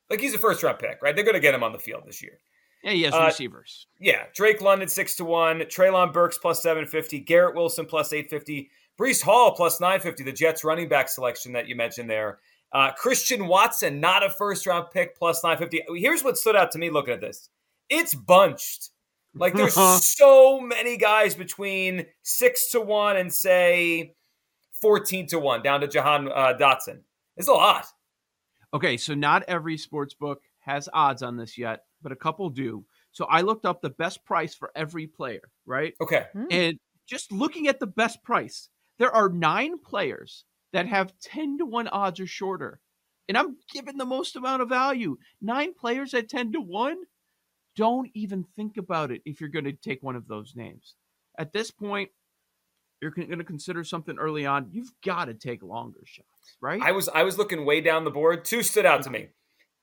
like. 0.10 0.20
He's 0.20 0.34
a 0.34 0.40
first 0.40 0.64
round 0.64 0.80
pick, 0.80 1.00
right? 1.04 1.16
They're 1.16 1.24
going 1.24 1.36
to 1.36 1.40
get 1.40 1.54
him 1.54 1.64
on 1.64 1.72
the 1.74 1.78
field 1.80 2.04
this 2.08 2.24
year. 2.24 2.40
Yeah, 2.84 2.92
he 2.92 3.04
has 3.04 3.14
Uh, 3.14 3.26
receivers. 3.26 3.86
Yeah, 4.00 4.26
Drake 4.34 4.60
London 4.62 4.88
six 4.88 5.16
to 5.18 5.26
one, 5.26 5.60
Treylon 5.62 6.12
Burks 6.12 6.38
plus 6.40 6.62
seven 6.64 6.86
fifty, 6.88 7.20
Garrett 7.20 7.56
Wilson 7.56 7.86
plus 7.86 8.12
eight 8.14 8.30
fifty, 8.30 8.72
Breece 9.00 9.22
Hall 9.22 9.52
plus 9.52 9.80
nine 9.80 10.00
fifty. 10.00 10.24
The 10.24 10.32
Jets 10.34 10.64
running 10.64 10.90
back 10.90 11.10
selection 11.10 11.54
that 11.54 11.68
you 11.68 11.76
mentioned 11.76 12.10
there. 12.10 12.40
Uh, 12.72 12.92
Christian 12.92 13.48
Watson, 13.48 14.00
not 14.00 14.24
a 14.26 14.30
first 14.30 14.68
round 14.68 14.88
pick, 14.92 15.18
plus 15.18 15.44
nine 15.44 15.58
fifty. 15.58 15.82
Here's 15.96 16.24
what 16.24 16.38
stood 16.38 16.56
out 16.56 16.72
to 16.72 16.80
me 16.80 16.90
looking 16.90 17.14
at 17.14 17.22
this: 17.22 17.50
it's 17.90 18.14
bunched. 18.14 18.90
Like 19.34 19.54
there's 19.54 19.74
so 20.04 20.60
many 20.60 20.98
guys 20.98 21.36
between 21.36 22.06
six 22.24 22.72
to 22.72 22.82
one 22.82 23.18
and 23.18 23.34
say 23.34 24.16
fourteen 24.82 25.28
to 25.28 25.40
one, 25.40 25.62
down 25.64 25.82
to 25.82 25.88
Jahan 25.88 26.28
uh, 26.28 26.54
Dotson. 26.60 27.02
It's 27.38 27.48
a 27.48 27.54
lot. 27.54 27.86
Okay, 28.74 28.98
so 28.98 29.14
not 29.14 29.44
every 29.48 29.78
sports 29.78 30.14
book 30.14 30.42
has 30.60 30.90
odds 30.92 31.24
on 31.24 31.38
this 31.38 31.58
yet, 31.58 31.84
but 32.02 32.12
a 32.12 32.16
couple 32.16 32.50
do. 32.50 32.84
So 33.12 33.26
I 33.26 33.42
looked 33.42 33.66
up 33.66 33.82
the 33.82 33.90
best 33.90 34.26
price 34.26 34.54
for 34.54 34.72
every 34.76 35.08
player, 35.08 35.50
right? 35.66 35.94
Okay, 36.02 36.26
And 36.52 36.78
just 37.08 37.32
looking 37.32 37.68
at 37.68 37.80
the 37.80 37.88
best 37.88 38.22
price, 38.24 38.70
there 39.00 39.12
are 39.16 39.30
nine 39.30 39.80
players 39.80 40.44
that 40.74 40.88
have 40.88 41.14
10 41.22 41.60
to 41.60 41.66
1 41.66 41.88
odds 41.88 42.20
or 42.20 42.28
shorter. 42.28 42.80
And 43.28 43.38
I'm 43.38 43.58
giving 43.74 43.98
the 43.98 44.06
most 44.06 44.36
amount 44.36 44.62
of 44.62 44.70
value. 44.70 45.18
Nine 45.42 45.74
players 45.74 46.14
at 46.14 46.30
10 46.30 46.54
to 46.54 46.62
1? 46.62 46.98
Don't 47.76 48.10
even 48.14 48.46
think 48.56 48.78
about 48.78 49.12
it 49.12 49.22
if 49.26 49.40
you're 49.40 49.50
going 49.50 49.66
to 49.66 49.74
take 49.74 50.02
one 50.02 50.16
of 50.16 50.28
those 50.28 50.54
names. 50.56 50.96
At 51.38 51.54
this 51.54 51.70
point, 51.70 52.10
you're 53.02 53.12
going 53.12 53.38
to 53.38 53.44
consider 53.44 53.84
something 53.84 54.18
early 54.18 54.46
on. 54.46 54.70
You've 54.72 54.92
got 55.06 55.26
to 55.26 55.34
take 55.34 55.62
longer 55.62 56.00
shots, 56.06 56.58
right? 56.62 56.82
I 56.82 56.92
was 56.92 57.10
I 57.10 57.24
was 57.24 57.38
looking 57.38 57.66
way 57.66 57.82
down 57.82 58.04
the 58.04 58.12
board. 58.12 58.44
Two 58.44 58.64
stood 58.64 58.86
out 58.86 59.04
to 59.04 59.12
me. 59.12 59.28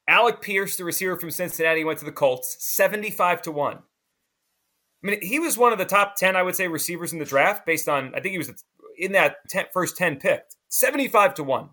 Alec 0.08 0.40
Pierce, 0.40 0.76
the 0.76 0.84
receiver 0.84 1.16
from 1.16 1.30
Cincinnati, 1.30 1.84
went 1.84 2.00
to 2.00 2.04
the 2.04 2.12
Colts, 2.12 2.56
seventy-five 2.58 3.40
to 3.42 3.52
one. 3.52 3.76
I 3.76 5.06
mean, 5.06 5.22
he 5.22 5.38
was 5.38 5.56
one 5.56 5.72
of 5.72 5.78
the 5.78 5.84
top 5.84 6.16
ten, 6.16 6.34
I 6.34 6.42
would 6.42 6.56
say, 6.56 6.66
receivers 6.66 7.12
in 7.12 7.20
the 7.20 7.24
draft, 7.24 7.64
based 7.64 7.88
on 7.88 8.12
I 8.14 8.20
think 8.20 8.32
he 8.32 8.38
was 8.38 8.64
in 8.98 9.12
that 9.12 9.36
10, 9.48 9.66
first 9.72 9.96
ten 9.96 10.16
picked, 10.16 10.56
seventy-five 10.74 11.34
to 11.34 11.44
one. 11.44 11.70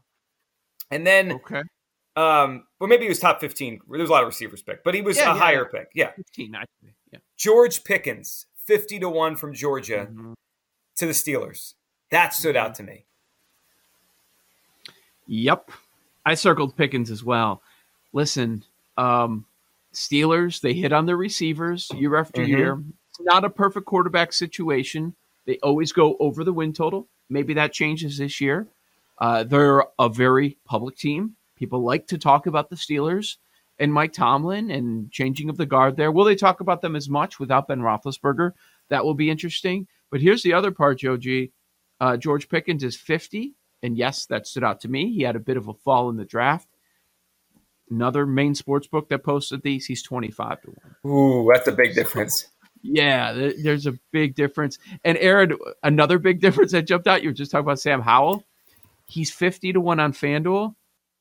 And 0.92 1.08
then, 1.08 1.32
okay. 1.34 1.62
um, 2.16 2.66
well, 2.80 2.88
maybe 2.90 3.04
he 3.04 3.10
was 3.10 3.20
top 3.20 3.40
fifteen. 3.40 3.80
There 3.90 4.00
was 4.00 4.10
a 4.10 4.14
lot 4.14 4.24
of 4.24 4.28
receivers 4.28 4.62
pick, 4.62 4.84
but 4.84 4.94
he 4.94 5.02
was 5.02 5.18
Yeah, 5.18 5.32
a 5.32 5.34
yeah, 5.34 5.40
higher 5.40 5.66
pick. 5.66 5.90
Yeah. 5.94 6.12
15, 6.16 6.56
actually. 6.56 6.94
George 7.38 7.84
Pickens, 7.84 8.46
50 8.66 9.00
to 9.00 9.10
1 9.10 9.36
from 9.36 9.54
Georgia 9.54 10.08
Mhm. 10.12 10.34
to 10.98 11.06
the 11.08 11.12
Steelers. 11.12 11.74
That 12.12 12.34
stood 12.36 12.56
out 12.56 12.76
to 12.76 12.84
me. 12.84 13.06
Yep. 15.28 15.72
I 16.26 16.36
circled 16.36 16.76
Pickens 16.78 17.10
as 17.10 17.24
well. 17.24 17.64
Listen, 18.14 18.64
um, 18.98 19.46
Steelers, 19.94 20.62
they 20.62 20.74
hit 20.74 20.94
on 20.94 21.06
their 21.06 21.18
receivers 21.18 21.90
year 21.96 22.16
after 22.16 22.44
Mhm. 22.44 22.48
year. 22.48 22.84
It's 23.10 23.20
not 23.22 23.44
a 23.44 23.50
perfect 23.50 23.86
quarterback 23.88 24.34
situation. 24.34 25.16
They 25.46 25.58
always 25.60 25.92
go 25.92 26.16
over 26.20 26.44
the 26.44 26.54
win 26.54 26.74
total. 26.74 27.08
Maybe 27.30 27.54
that 27.56 27.74
changes 27.74 28.18
this 28.20 28.40
year. 28.40 28.68
Uh, 29.22 29.44
they're 29.44 29.86
a 30.00 30.10
very 30.10 30.58
public 30.66 30.98
team. 30.98 31.36
People 31.56 31.84
like 31.84 32.08
to 32.08 32.18
talk 32.18 32.48
about 32.48 32.72
the 32.72 32.76
Steelers 32.76 33.38
and 33.78 33.94
Mike 33.94 34.14
Tomlin 34.14 34.72
and 34.72 35.12
changing 35.12 35.48
of 35.48 35.58
the 35.58 35.68
guard 35.68 35.96
there. 35.96 36.12
Will 36.12 36.26
they 36.26 36.36
talk 36.36 36.60
about 36.60 36.82
them 36.82 36.96
as 36.96 37.08
much 37.08 37.40
without 37.40 37.68
Ben 37.68 37.82
Roethlisberger? 37.82 38.54
That 38.90 39.06
will 39.06 39.14
be 39.14 39.30
interesting. 39.30 39.88
But 40.10 40.22
here's 40.22 40.42
the 40.42 40.54
other 40.54 40.72
part, 40.72 41.00
Joe 41.00 41.18
G. 41.18 41.52
Uh, 42.00 42.18
George 42.18 42.50
Pickens 42.50 42.84
is 42.84 42.98
50. 42.98 43.54
And 43.84 43.96
yes, 43.96 44.26
that 44.26 44.48
stood 44.48 44.64
out 44.64 44.82
to 44.82 44.90
me. 44.90 45.14
He 45.14 45.22
had 45.22 45.36
a 45.36 45.40
bit 45.40 45.56
of 45.56 45.68
a 45.68 45.74
fall 45.76 46.10
in 46.10 46.18
the 46.18 46.26
draft. 46.26 46.68
Another 47.92 48.26
main 48.26 48.56
sports 48.56 48.88
book 48.88 49.10
that 49.10 49.24
posted 49.24 49.62
these, 49.62 49.86
he's 49.86 50.02
25 50.02 50.62
to 50.62 50.76
1. 51.04 51.14
Ooh, 51.14 51.52
that's 51.54 51.68
a 51.68 51.72
big 51.72 51.94
difference. 51.94 52.48
Yeah, 52.82 53.52
there's 53.62 53.86
a 53.86 54.00
big 54.12 54.34
difference. 54.34 54.80
And 55.04 55.16
Aaron, 55.20 55.58
another 55.84 56.18
big 56.18 56.42
difference 56.42 56.72
that 56.72 56.88
jumped 56.88 57.08
out, 57.08 57.22
you 57.22 57.30
were 57.30 57.34
just 57.34 57.52
talking 57.52 57.66
about 57.66 57.80
Sam 57.80 58.02
Howell. 58.02 58.44
He's 59.12 59.30
50 59.30 59.74
to 59.74 59.82
1 59.82 60.00
on 60.00 60.14
FanDuel. 60.14 60.74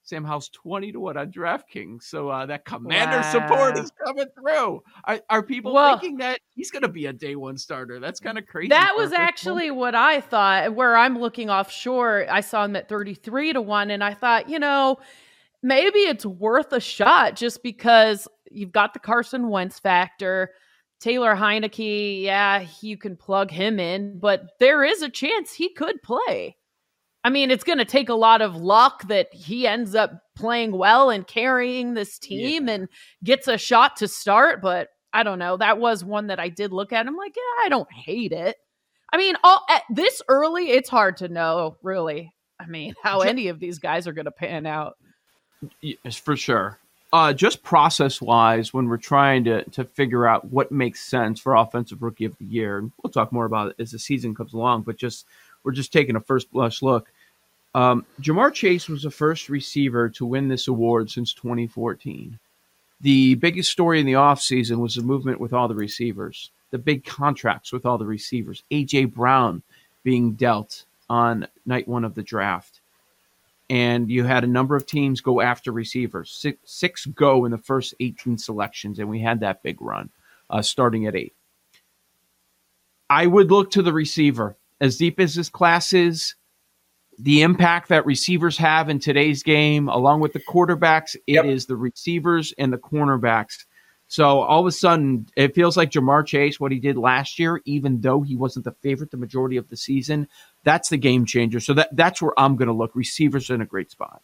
Sam 0.05 0.25
Howell's 0.25 0.49
20 0.51 0.93
to 0.93 1.01
1 1.01 1.17
on 1.17 1.33
DraftKings. 1.33 2.05
So 2.05 2.29
uh, 2.29 2.47
that 2.47 2.65
commander 2.65 3.21
support 3.25 3.77
is 3.79 3.91
coming 4.05 4.27
through. 4.39 4.81
Are, 5.05 5.21
are 5.29 5.43
people 5.43 5.75
Well- 5.75 5.99
thinking 5.99 6.19
that 6.19 6.39
he's 6.51 6.71
going 6.71 6.83
to 6.83 6.89
be 6.89 7.07
a 7.07 7.13
day 7.13 7.35
one 7.35 7.59
starter? 7.59 7.99
That's 7.99 8.21
kind 8.21 8.39
of 8.39 8.47
crazy. 8.47 8.69
That 8.69 8.95
was 8.97 9.13
actually 9.13 9.73
what 9.73 9.97
I 9.97 10.21
thought. 10.21 10.75
Where 10.75 10.97
I'm 10.97 11.19
looking 11.19 11.51
offshore, 11.51 12.27
I 12.31 12.41
saw 12.41 12.65
him 12.65 12.77
at 12.77 12.89
33 12.89 13.55
to 13.55 13.61
1, 13.61 13.91
and 13.91 14.05
I 14.05 14.15
thought, 14.15 14.49
you 14.49 14.61
know, 14.61 14.99
maybe 15.63 15.99
it's 15.99 16.25
worth 16.25 16.73
a 16.73 16.81
shot 16.81 17.35
just 17.35 17.63
because 17.65 18.29
you've 18.53 18.73
got 18.73 18.95
the 18.95 19.01
Carson 19.01 19.49
Wentz 19.49 19.81
factor. 19.81 20.53
Taylor 21.01 21.35
Heinicke, 21.35 22.23
yeah, 22.23 22.67
you 22.83 22.97
can 22.97 23.17
plug 23.17 23.51
him 23.51 23.81
in, 23.81 24.19
but 24.21 24.51
there 24.61 24.85
is 24.85 25.03
a 25.03 25.09
chance 25.09 25.53
he 25.53 25.73
could 25.73 26.01
play. 26.03 26.57
I 27.23 27.31
mean, 27.31 27.51
it's 27.51 27.65
going 27.65 27.79
to 27.79 27.85
take 27.85 28.09
a 28.09 28.15
lot 28.15 28.41
of 28.41 28.57
luck 28.57 29.07
that 29.09 29.33
he 29.35 29.67
ends 29.67 29.95
up 29.95 30.23
playing 30.37 30.73
well 30.73 31.11
and 31.11 31.27
carrying 31.27 31.95
this 31.95 32.19
team 32.19 32.69
and 32.69 32.89
gets 33.23 33.47
a 33.47 33.59
shot 33.59 33.97
to 33.97 34.09
start, 34.09 34.63
but 34.63 34.89
I 35.13 35.23
don't 35.23 35.39
know. 35.39 35.57
That 35.57 35.79
was 35.79 36.03
one 36.03 36.29
that 36.29 36.41
I 36.41 36.49
did 36.49 36.73
look 36.73 36.93
at. 36.93 37.07
I'm 37.07 37.17
like, 37.17 37.37
yeah, 37.37 37.67
I 37.67 37.69
don't 37.69 37.93
hate 37.93 38.33
it. 38.33 38.57
I 39.13 39.17
mean, 39.17 39.35
all 39.45 39.65
at 39.69 39.83
this 39.91 40.23
early, 40.29 40.71
it's 40.71 40.89
hard 40.89 41.19
to 41.19 41.29
know, 41.29 41.77
really. 41.83 42.33
I 42.59 42.67
mean, 42.67 42.95
how 43.03 43.21
any 43.21 43.49
of 43.49 43.59
these 43.59 43.79
guys 43.79 44.07
are 44.07 44.13
going 44.13 44.27
to 44.27 44.31
pan 44.31 44.67
out. 44.67 44.97
Yes, 45.81 46.17
for 46.17 46.37
sure. 46.37 46.79
Uh, 47.13 47.33
just 47.33 47.63
process 47.65 48.21
wise, 48.21 48.73
when 48.73 48.87
we're 48.87 48.97
trying 48.97 49.43
to 49.43 49.65
to 49.71 49.85
figure 49.85 50.29
out 50.29 50.45
what 50.45 50.71
makes 50.71 51.01
sense 51.01 51.41
for 51.41 51.57
offensive 51.57 52.03
rookie 52.03 52.25
of 52.25 52.37
the 52.39 52.45
year, 52.45 52.79
and 52.79 52.93
we'll 53.03 53.11
talk 53.11 53.33
more 53.33 53.47
about 53.47 53.71
it 53.71 53.77
as 53.81 53.91
the 53.91 53.99
season 53.99 54.33
comes 54.33 54.53
along. 54.53 54.83
But 54.83 54.97
just 54.97 55.27
we're 55.63 55.73
just 55.73 55.93
taking 55.93 56.17
a 56.17 56.21
first 56.21 56.51
blush 56.51 56.83
look. 56.83 57.13
Um, 57.75 58.05
Ja'Marr 58.21 58.53
Chase 58.53 58.89
was 58.89 59.03
the 59.03 59.11
first 59.11 59.49
receiver 59.49 60.09
to 60.11 60.27
win 60.27 60.49
this 60.49 60.69
award 60.69 61.11
since 61.11 61.33
2014. 61.35 62.39
The 63.01 63.35
biggest 63.37 63.71
story 63.71 64.01
in 64.01 64.07
the 64.07 64.15
offseason 64.15 64.79
was 64.79 64.97
the 64.97 65.03
movement 65.03 65.41
with 65.41 65.53
all 65.53 65.69
the 65.69 65.75
receivers, 65.75 66.51
the 66.71 66.79
big 66.79 67.05
contracts 67.05 67.73
with 67.73 67.87
all 67.87 67.97
the 67.97 68.07
receivers. 68.07 68.65
AJ 68.71 69.15
Brown 69.15 69.63
being 70.03 70.33
dealt 70.33 70.85
on 71.09 71.47
night 71.65 71.89
one 71.89 72.05
of 72.05 72.15
the 72.15 72.23
draft 72.23 72.81
and 73.71 74.11
you 74.11 74.25
had 74.25 74.43
a 74.43 74.49
number 74.49 74.75
of 74.75 74.85
teams 74.85 75.21
go 75.21 75.41
after 75.41 75.71
receivers. 75.71 76.33
Six, 76.33 76.59
six 76.65 77.07
go 77.07 77.45
in 77.45 77.53
the 77.53 77.59
first 77.59 77.95
18 78.01 78.37
selections, 78.37 78.99
and 78.99 79.09
we 79.09 79.21
had 79.21 79.41
that 79.41 79.63
big 79.63 79.81
run 79.81 80.11
uh, 80.51 80.61
starting 80.61 81.07
at 81.07 81.15
eight. 81.15 81.35
I 83.09 83.27
would 83.27 83.51
look 83.51 83.71
to 83.73 83.83
the 83.83 83.93
receiver. 83.93 84.57
As 84.81 84.97
deep 84.97 85.21
as 85.21 85.35
this 85.35 85.49
class 85.49 85.93
is, 85.93 86.35
the 87.19 87.43
impact 87.43 87.89
that 87.91 88.07
receivers 88.07 88.57
have 88.57 88.89
in 88.89 88.99
today's 88.99 89.43
game, 89.43 89.89
along 89.89 90.21
with 90.21 90.33
the 90.33 90.41
quarterbacks, 90.41 91.17
it 91.27 91.45
is 91.45 91.65
Yep. 91.65 91.69
the 91.69 91.77
receivers 91.77 92.55
and 92.57 92.73
the 92.73 92.79
cornerbacks. 92.79 93.65
So 94.09 94.41
all 94.41 94.61
of 94.61 94.67
a 94.67 94.73
sudden, 94.73 95.27
it 95.37 95.55
feels 95.55 95.77
like 95.77 95.91
Ja'Marr 95.91 96.27
Chase, 96.27 96.59
what 96.59 96.73
he 96.73 96.81
did 96.81 96.97
last 96.97 97.39
year, 97.39 97.61
even 97.65 98.01
though 98.01 98.23
he 98.23 98.35
wasn't 98.37 98.65
the 98.65 98.73
favorite 98.83 99.11
the 99.13 99.17
majority 99.17 99.57
of 99.57 99.69
the 99.69 99.77
season, 99.77 100.27
that's 100.65 100.89
the 100.89 100.97
game 100.97 101.25
changer. 101.27 101.61
So 101.61 101.75
that 101.75 101.95
that's 101.95 102.21
where 102.21 102.33
I'm 102.39 102.57
going 102.57 102.69
to 102.69 102.75
look. 102.75 102.97
Receivers 102.97 103.51
in 103.51 103.61
a 103.61 103.67
great 103.67 103.91
spot. 103.91 104.23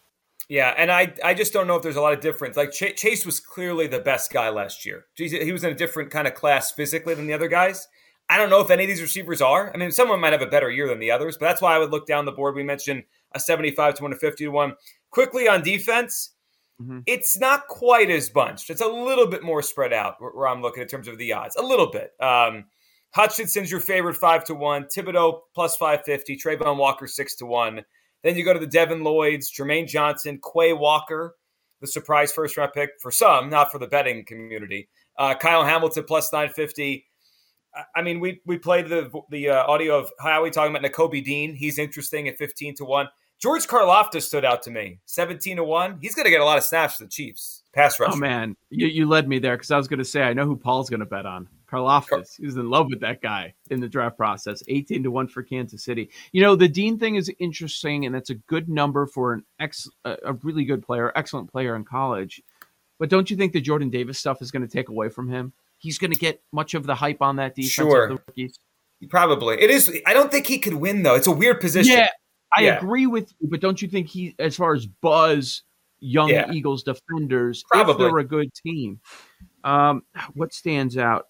Yeah, 0.48 0.74
and 0.76 0.90
I 0.90 1.12
I 1.24 1.34
just 1.34 1.52
don't 1.52 1.66
know 1.66 1.76
if 1.76 1.82
there's 1.82 1.96
a 1.96 2.00
lot 2.00 2.14
of 2.14 2.20
difference. 2.20 2.56
Like 2.56 2.72
Ch- 2.72 2.96
Chase 2.96 3.24
was 3.26 3.38
clearly 3.40 3.86
the 3.86 4.00
best 4.00 4.32
guy 4.32 4.48
last 4.48 4.86
year. 4.86 5.06
He 5.14 5.52
was 5.52 5.62
in 5.64 5.70
a 5.70 5.74
different 5.74 6.10
kind 6.10 6.26
of 6.26 6.34
class 6.34 6.72
physically 6.72 7.14
than 7.14 7.26
the 7.26 7.34
other 7.34 7.48
guys. 7.48 7.86
I 8.28 8.36
don't 8.36 8.50
know 8.50 8.60
if 8.60 8.70
any 8.70 8.84
of 8.84 8.88
these 8.88 9.00
receivers 9.02 9.40
are. 9.40 9.70
I 9.72 9.76
mean, 9.76 9.92
someone 9.92 10.20
might 10.20 10.32
have 10.32 10.42
a 10.42 10.46
better 10.46 10.70
year 10.70 10.88
than 10.88 10.98
the 10.98 11.10
others, 11.10 11.36
but 11.38 11.46
that's 11.46 11.62
why 11.62 11.74
I 11.74 11.78
would 11.78 11.90
look 11.92 12.06
down 12.06 12.24
the 12.24 12.32
board. 12.32 12.56
We 12.56 12.64
mentioned 12.64 13.04
a 13.32 13.40
75 13.40 13.94
to 13.94 14.02
1 14.02 14.10
to 14.12 14.16
50 14.16 14.44
to 14.44 14.50
1. 14.50 14.74
Quickly 15.10 15.46
on 15.48 15.62
defense, 15.62 16.32
Mhm. 16.82 17.04
it's 17.06 17.38
not 17.38 17.68
quite 17.68 18.10
as 18.10 18.28
bunched. 18.28 18.68
It's 18.68 18.80
a 18.80 18.86
little 18.86 19.26
bit 19.26 19.42
more 19.42 19.62
spread 19.62 19.92
out 19.92 20.20
where, 20.20 20.32
where 20.32 20.48
I'm 20.48 20.60
looking 20.60 20.82
in 20.82 20.88
terms 20.88 21.08
of 21.08 21.16
the 21.18 21.32
odds. 21.32 21.56
A 21.56 21.62
little 21.62 21.86
bit. 21.90 22.12
Um, 22.20 22.64
Hutchinson's 23.14 23.70
your 23.70 23.80
favorite 23.80 24.16
5 24.16 24.44
to 24.44 24.54
1. 24.54 24.84
Thibodeaux 24.86 25.42
plus 25.54 25.76
550. 25.76 26.36
Travon 26.36 26.76
Walker 26.76 27.06
6 27.06 27.34
to 27.36 27.46
1. 27.46 27.82
Then 28.22 28.36
you 28.36 28.44
go 28.44 28.52
to 28.52 28.58
the 28.58 28.66
Devin 28.66 29.04
Lloyds, 29.04 29.50
Jermaine 29.52 29.86
Johnson, 29.86 30.38
Quay 30.52 30.72
Walker, 30.74 31.36
the 31.80 31.86
surprise 31.86 32.32
first 32.32 32.56
round 32.56 32.72
pick 32.74 32.90
for 33.00 33.10
some, 33.10 33.48
not 33.48 33.70
for 33.70 33.78
the 33.78 33.86
betting 33.86 34.24
community. 34.26 34.88
Uh, 35.16 35.34
Kyle 35.34 35.64
Hamilton 35.64 36.04
plus 36.04 36.30
950. 36.32 37.06
I- 37.94 38.02
mean, 38.02 38.20
we 38.20 38.40
we 38.46 38.58
played 38.58 38.88
the 38.88 39.10
the 39.30 39.50
uh, 39.50 39.64
audio 39.66 39.98
of 39.98 40.10
Howie 40.20 40.50
talking 40.50 40.74
about 40.74 40.90
Nakobe 40.90 41.24
Dean. 41.24 41.54
He's 41.54 41.78
interesting 41.78 42.28
at 42.28 42.36
15 42.38 42.76
to 42.76 42.84
1. 42.84 43.08
George 43.38 43.66
Karlaftis 43.66 44.22
stood 44.22 44.46
out 44.46 44.62
to 44.62 44.70
me, 44.70 45.00
17 45.04 45.58
to 45.58 45.64
1. 45.64 45.98
He's 46.00 46.14
going 46.14 46.24
to 46.24 46.30
get 46.30 46.40
a 46.40 46.44
lot 46.44 46.56
of 46.56 46.64
snaps 46.64 46.96
for 46.96 47.04
the 47.04 47.10
Chiefs. 47.10 47.62
Pass 47.74 48.00
rush. 48.00 48.12
Oh 48.14 48.16
man, 48.16 48.56
you, 48.70 48.86
you 48.86 49.06
led 49.06 49.28
me 49.28 49.38
there 49.38 49.56
because 49.56 49.70
I 49.70 49.76
was 49.76 49.88
going 49.88 49.98
to 49.98 50.04
say 50.04 50.22
I 50.22 50.32
know 50.32 50.46
who 50.46 50.56
Paul's 50.56 50.88
going 50.88 51.00
to 51.00 51.06
bet 51.06 51.26
on. 51.26 51.48
Karlaftis. 51.70 52.36
He 52.38 52.46
was 52.46 52.56
in 52.56 52.70
love 52.70 52.86
with 52.88 53.00
that 53.00 53.20
guy 53.20 53.54
in 53.70 53.80
the 53.80 53.88
draft 53.88 54.16
process. 54.16 54.62
18 54.68 55.02
to 55.02 55.10
1 55.10 55.28
for 55.28 55.42
Kansas 55.42 55.82
City. 55.82 56.10
You 56.32 56.42
know, 56.42 56.56
the 56.56 56.68
Dean 56.68 56.98
thing 56.98 57.16
is 57.16 57.30
interesting, 57.38 58.06
and 58.06 58.14
that's 58.14 58.30
a 58.30 58.34
good 58.34 58.68
number 58.68 59.06
for 59.06 59.32
an 59.32 59.44
ex, 59.58 59.88
a 60.04 60.34
really 60.42 60.64
good 60.64 60.82
player, 60.82 61.12
excellent 61.16 61.50
player 61.50 61.74
in 61.76 61.84
college. 61.84 62.40
But 62.98 63.10
don't 63.10 63.30
you 63.30 63.36
think 63.36 63.52
the 63.52 63.60
Jordan 63.60 63.90
Davis 63.90 64.18
stuff 64.18 64.40
is 64.40 64.50
going 64.50 64.66
to 64.66 64.72
take 64.72 64.88
away 64.88 65.08
from 65.08 65.28
him? 65.28 65.52
He's 65.78 65.98
going 65.98 66.12
to 66.12 66.18
get 66.18 66.42
much 66.52 66.74
of 66.74 66.86
the 66.86 66.94
hype 66.94 67.20
on 67.22 67.36
that 67.36 67.54
defense. 67.54 67.78
of 67.78 67.84
Sure. 67.90 68.08
the 68.08 68.14
rookies. 68.26 68.58
Probably. 69.10 69.60
It 69.60 69.70
is. 69.70 69.92
I 70.06 70.14
don't 70.14 70.30
think 70.30 70.46
he 70.46 70.58
could 70.58 70.74
win, 70.74 71.02
though. 71.02 71.14
It's 71.14 71.26
a 71.26 71.32
weird 71.32 71.60
position. 71.60 71.92
Yeah, 71.96 72.08
I 72.56 72.62
Yeah. 72.62 72.78
agree 72.78 73.06
with 73.06 73.32
you, 73.40 73.48
but 73.48 73.60
don't 73.60 73.80
you 73.82 73.88
think 73.88 74.08
he, 74.08 74.34
as 74.38 74.56
far 74.56 74.74
as 74.74 74.86
buzz, 74.86 75.62
young 76.00 76.30
Yeah. 76.30 76.50
Eagles 76.52 76.82
defenders, 76.82 77.62
Probably. 77.70 77.92
if 77.92 77.98
they're 78.10 78.18
a 78.18 78.24
good 78.24 78.52
team, 78.54 79.00
um, 79.64 80.02
what 80.34 80.52
stands 80.54 80.96
out? 80.96 81.26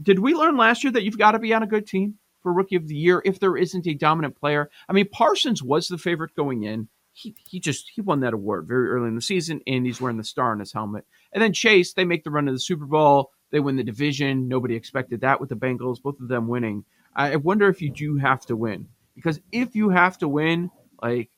Did 0.00 0.18
we 0.20 0.34
learn 0.34 0.56
last 0.56 0.84
year 0.84 0.92
that 0.92 1.02
you've 1.02 1.18
got 1.18 1.32
to 1.32 1.38
be 1.38 1.52
on 1.52 1.62
a 1.62 1.66
good 1.66 1.86
team 1.86 2.18
for 2.42 2.52
Rookie 2.52 2.76
of 2.76 2.86
the 2.86 2.94
Year 2.94 3.20
if 3.24 3.40
there 3.40 3.56
isn't 3.56 3.86
a 3.86 3.94
dominant 3.94 4.36
player? 4.38 4.70
I 4.88 4.92
mean, 4.92 5.08
Parsons 5.10 5.62
was 5.62 5.88
the 5.88 5.98
favorite 5.98 6.34
going 6.36 6.62
in. 6.64 6.88
He 7.12 7.34
he 7.48 7.58
just 7.58 7.90
he 7.92 8.00
won 8.00 8.20
that 8.20 8.32
award 8.32 8.68
very 8.68 8.90
early 8.90 9.08
in 9.08 9.16
the 9.16 9.20
season, 9.22 9.60
and 9.66 9.84
he's 9.84 10.00
wearing 10.00 10.18
the 10.18 10.24
star 10.24 10.52
on 10.52 10.60
his 10.60 10.72
helmet. 10.72 11.04
And 11.32 11.42
then 11.42 11.52
Chase, 11.52 11.92
they 11.94 12.04
make 12.04 12.22
the 12.22 12.30
run 12.30 12.46
to 12.46 12.52
the 12.52 12.60
Super 12.60 12.86
Bowl. 12.86 13.32
They 13.50 13.60
win 13.60 13.76
the 13.76 13.84
division. 13.84 14.48
Nobody 14.48 14.74
expected 14.74 15.20
that 15.22 15.40
with 15.40 15.48
the 15.48 15.56
Bengals, 15.56 16.02
both 16.02 16.20
of 16.20 16.28
them 16.28 16.48
winning. 16.48 16.84
I 17.14 17.36
wonder 17.36 17.68
if 17.68 17.82
you 17.82 17.90
do 17.90 18.16
have 18.16 18.46
to 18.46 18.56
win 18.56 18.86
because 19.14 19.40
if 19.50 19.74
you 19.74 19.88
have 19.90 20.18
to 20.18 20.28
win, 20.28 20.70
like 21.02 21.30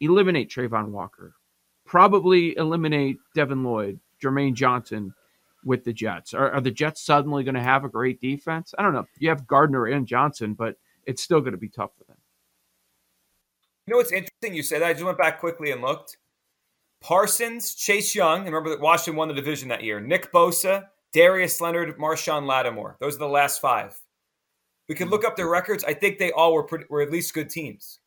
eliminate 0.00 0.50
Travon 0.50 0.88
Walker, 0.88 1.34
probably 1.84 2.56
eliminate 2.56 3.18
Devin 3.34 3.62
Lloyd, 3.62 4.00
Jermaine 4.22 4.54
Johnson 4.54 5.12
with 5.64 5.84
the 5.84 5.92
Jets. 5.92 6.32
Are, 6.32 6.50
are 6.52 6.60
the 6.60 6.70
Jets 6.70 7.02
suddenly 7.02 7.44
going 7.44 7.54
to 7.54 7.62
have 7.62 7.84
a 7.84 7.88
great 7.88 8.20
defense? 8.20 8.74
I 8.78 8.82
don't 8.82 8.94
know. 8.94 9.06
You 9.18 9.28
have 9.28 9.46
Gardner 9.46 9.86
and 9.86 10.06
Johnson, 10.06 10.54
but 10.54 10.76
it's 11.04 11.22
still 11.22 11.40
going 11.40 11.52
to 11.52 11.58
be 11.58 11.68
tough 11.68 11.90
for 11.98 12.04
them. 12.04 12.16
You 13.86 13.92
know 13.92 13.98
what's 13.98 14.12
interesting? 14.12 14.54
You 14.54 14.62
said 14.62 14.82
that. 14.82 14.88
I 14.88 14.92
just 14.92 15.04
went 15.04 15.18
back 15.18 15.38
quickly 15.38 15.70
and 15.70 15.82
looked. 15.82 16.16
Parsons, 17.00 17.74
Chase 17.74 18.14
Young, 18.14 18.44
remember 18.44 18.70
that 18.70 18.80
Washington 18.80 19.16
won 19.16 19.28
the 19.28 19.34
division 19.34 19.68
that 19.68 19.84
year. 19.84 20.00
Nick 20.00 20.32
Bosa, 20.32 20.86
Darius 21.12 21.60
Leonard, 21.60 21.98
Marshon 21.98 22.46
Lattimore. 22.46 22.96
Those 23.00 23.16
are 23.16 23.20
the 23.20 23.28
last 23.28 23.60
five. 23.60 23.98
We 24.88 24.94
could 24.94 25.08
look 25.08 25.24
up 25.24 25.36
their 25.36 25.48
records. 25.48 25.82
I 25.84 25.94
think 25.94 26.18
they 26.18 26.30
all 26.30 26.54
were 26.54 26.62
pretty, 26.62 26.84
were 26.88 27.02
at 27.02 27.10
least 27.10 27.34
good 27.34 27.50
teams. 27.50 27.98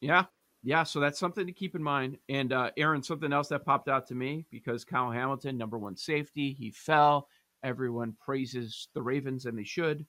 Yeah. 0.00 0.24
Yeah, 0.66 0.82
so 0.82 0.98
that's 0.98 1.18
something 1.18 1.46
to 1.46 1.52
keep 1.52 1.74
in 1.74 1.82
mind. 1.82 2.16
And 2.30 2.52
uh, 2.52 2.70
Aaron, 2.78 3.02
something 3.02 3.32
else 3.32 3.48
that 3.48 3.66
popped 3.66 3.88
out 3.88 4.06
to 4.08 4.14
me 4.14 4.46
because 4.50 4.82
Kyle 4.82 5.10
Hamilton, 5.10 5.58
number 5.58 5.78
one 5.78 5.94
safety, 5.96 6.54
he 6.58 6.70
fell. 6.70 7.28
everyone 7.62 8.16
praises 8.18 8.88
the 8.94 9.02
Ravens, 9.02 9.44
and 9.44 9.58
they 9.58 9.64
should. 9.64 10.06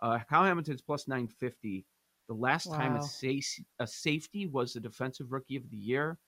Uh, 0.00 0.18
Kyle 0.28 0.44
Hamilton's 0.44 0.80
plus 0.80 1.06
950. 1.08 1.84
The 2.28 2.34
last 2.34 2.72
time 2.72 2.96
a, 2.96 3.02
sa- 3.02 3.62
a 3.80 3.86
safety 3.86 4.46
was 4.46 4.72
the 4.72 4.80
defensive 4.80 5.30
rookie 5.30 5.56
of 5.56 5.68
the 5.70 5.76
year, 5.76 6.18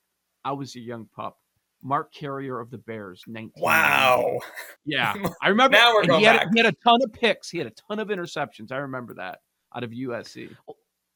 I 0.44 0.52
was 0.52 0.76
a 0.76 0.80
young 0.80 1.08
pup. 1.16 1.38
Mark 1.84 2.12
Carrier 2.12 2.58
of 2.58 2.70
the 2.70 2.78
Bears, 2.78 3.22
19. 3.26 3.62
Wow. 3.62 4.40
Yeah, 4.84 5.14
I 5.42 5.48
remember. 5.48 5.76
Now 5.76 5.94
we're 5.94 6.06
going 6.06 6.20
he, 6.20 6.26
had, 6.26 6.38
back. 6.38 6.48
he 6.52 6.58
had 6.58 6.66
a 6.66 6.76
ton 6.82 6.98
of 7.04 7.12
picks. 7.12 7.50
He 7.50 7.58
had 7.58 7.66
a 7.66 7.72
ton 7.88 8.00
of 8.00 8.08
interceptions. 8.08 8.72
I 8.72 8.78
remember 8.78 9.14
that 9.14 9.40
out 9.76 9.84
of 9.84 9.90
USC. 9.90 10.56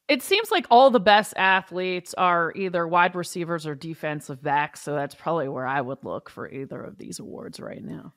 It 0.09 0.23
seems 0.23 0.51
like 0.51 0.67
all 0.71 0.91
the 0.91 1.01
best 1.01 1.35
athletes 1.37 2.15
are 2.15 2.53
either 2.55 2.87
wide 2.87 3.15
receivers 3.15 3.67
or 3.67 3.75
defensive 3.75 4.43
backs, 4.43 4.83
so 4.83 4.95
that's 4.95 5.15
probably 5.15 5.49
where 5.49 5.67
I 5.67 5.81
would 5.81 6.05
look 6.05 6.31
for 6.31 6.49
either 6.51 6.81
of 6.83 6.99
these 6.99 7.19
awards 7.19 7.61
right 7.61 7.83
now. 7.83 8.13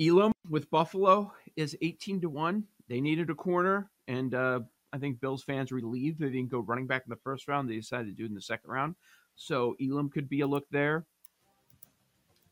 Elam 0.00 0.32
with 0.48 0.70
Buffalo 0.70 1.32
is 1.56 1.76
18 1.82 2.20
to 2.20 2.28
1. 2.28 2.64
They 2.88 3.00
needed 3.00 3.30
a 3.30 3.34
corner, 3.34 3.90
and 4.06 4.34
uh, 4.34 4.60
I 4.92 4.98
think 4.98 5.20
Bills 5.20 5.42
fans 5.42 5.72
relieved 5.72 6.20
they 6.20 6.26
didn't 6.26 6.50
go 6.50 6.60
running 6.60 6.86
back 6.86 7.02
in 7.04 7.10
the 7.10 7.16
first 7.16 7.48
round. 7.48 7.68
They 7.68 7.76
decided 7.76 8.06
to 8.06 8.12
do 8.12 8.24
it 8.24 8.28
in 8.28 8.34
the 8.34 8.40
second 8.40 8.70
round. 8.70 8.94
So 9.34 9.76
Elam 9.80 10.10
could 10.10 10.28
be 10.28 10.40
a 10.40 10.46
look 10.46 10.66
there. 10.70 11.06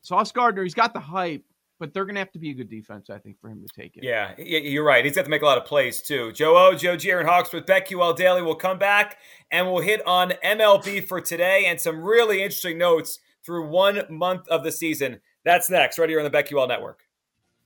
Sauce 0.07 0.31
Gardner, 0.31 0.63
he's 0.63 0.73
got 0.73 0.93
the 0.93 1.01
hype, 1.01 1.43
but 1.79 1.93
they're 1.93 2.05
going 2.05 2.15
to 2.15 2.19
have 2.19 2.31
to 2.31 2.39
be 2.39 2.51
a 2.51 2.53
good 2.53 2.69
defense, 2.69 3.09
I 3.09 3.17
think, 3.17 3.41
for 3.41 3.49
him 3.49 3.61
to 3.61 3.81
take 3.81 3.97
it. 3.97 4.05
Yeah, 4.05 4.31
you're 4.37 4.85
right. 4.85 5.03
He's 5.03 5.15
got 5.15 5.25
to 5.25 5.29
make 5.29 5.41
a 5.41 5.45
lot 5.45 5.57
of 5.57 5.65
plays 5.65 6.01
too. 6.01 6.31
Joe 6.31 6.57
O, 6.57 6.75
Joe 6.75 6.95
G, 6.95 7.11
Aaron 7.11 7.27
Hawks 7.27 7.51
with 7.51 7.65
BetQL 7.65 8.15
Daily. 8.15 8.41
We'll 8.41 8.55
come 8.55 8.79
back 8.79 9.17
and 9.51 9.67
we'll 9.67 9.81
hit 9.81 10.05
on 10.07 10.31
MLB 10.43 11.05
for 11.05 11.19
today 11.19 11.65
and 11.67 11.79
some 11.79 12.01
really 12.01 12.41
interesting 12.41 12.77
notes 12.77 13.19
through 13.45 13.67
one 13.67 14.01
month 14.09 14.47
of 14.47 14.63
the 14.63 14.71
season. 14.71 15.19
That's 15.43 15.69
next, 15.69 15.99
right 15.99 16.09
here 16.09 16.19
on 16.19 16.29
the 16.29 16.31
BetQL 16.31 16.69
Network. 16.69 17.01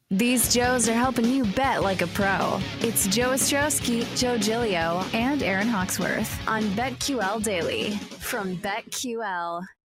These 0.10 0.54
Joes 0.54 0.90
are 0.90 0.94
helping 0.94 1.26
you 1.26 1.46
bet 1.46 1.84
like 1.84 2.02
a 2.02 2.08
pro. 2.08 2.60
It's 2.80 3.08
Joe 3.08 3.30
Ostrowski, 3.30 4.02
Joe 4.18 4.38
Gilio, 4.38 5.06
and 5.14 5.42
Aaron 5.42 5.68
Hawksworth 5.68 6.48
on 6.50 6.64
BetQL 6.72 7.42
Daily 7.44 7.92
from 8.20 8.58
BetQL. 8.58 9.64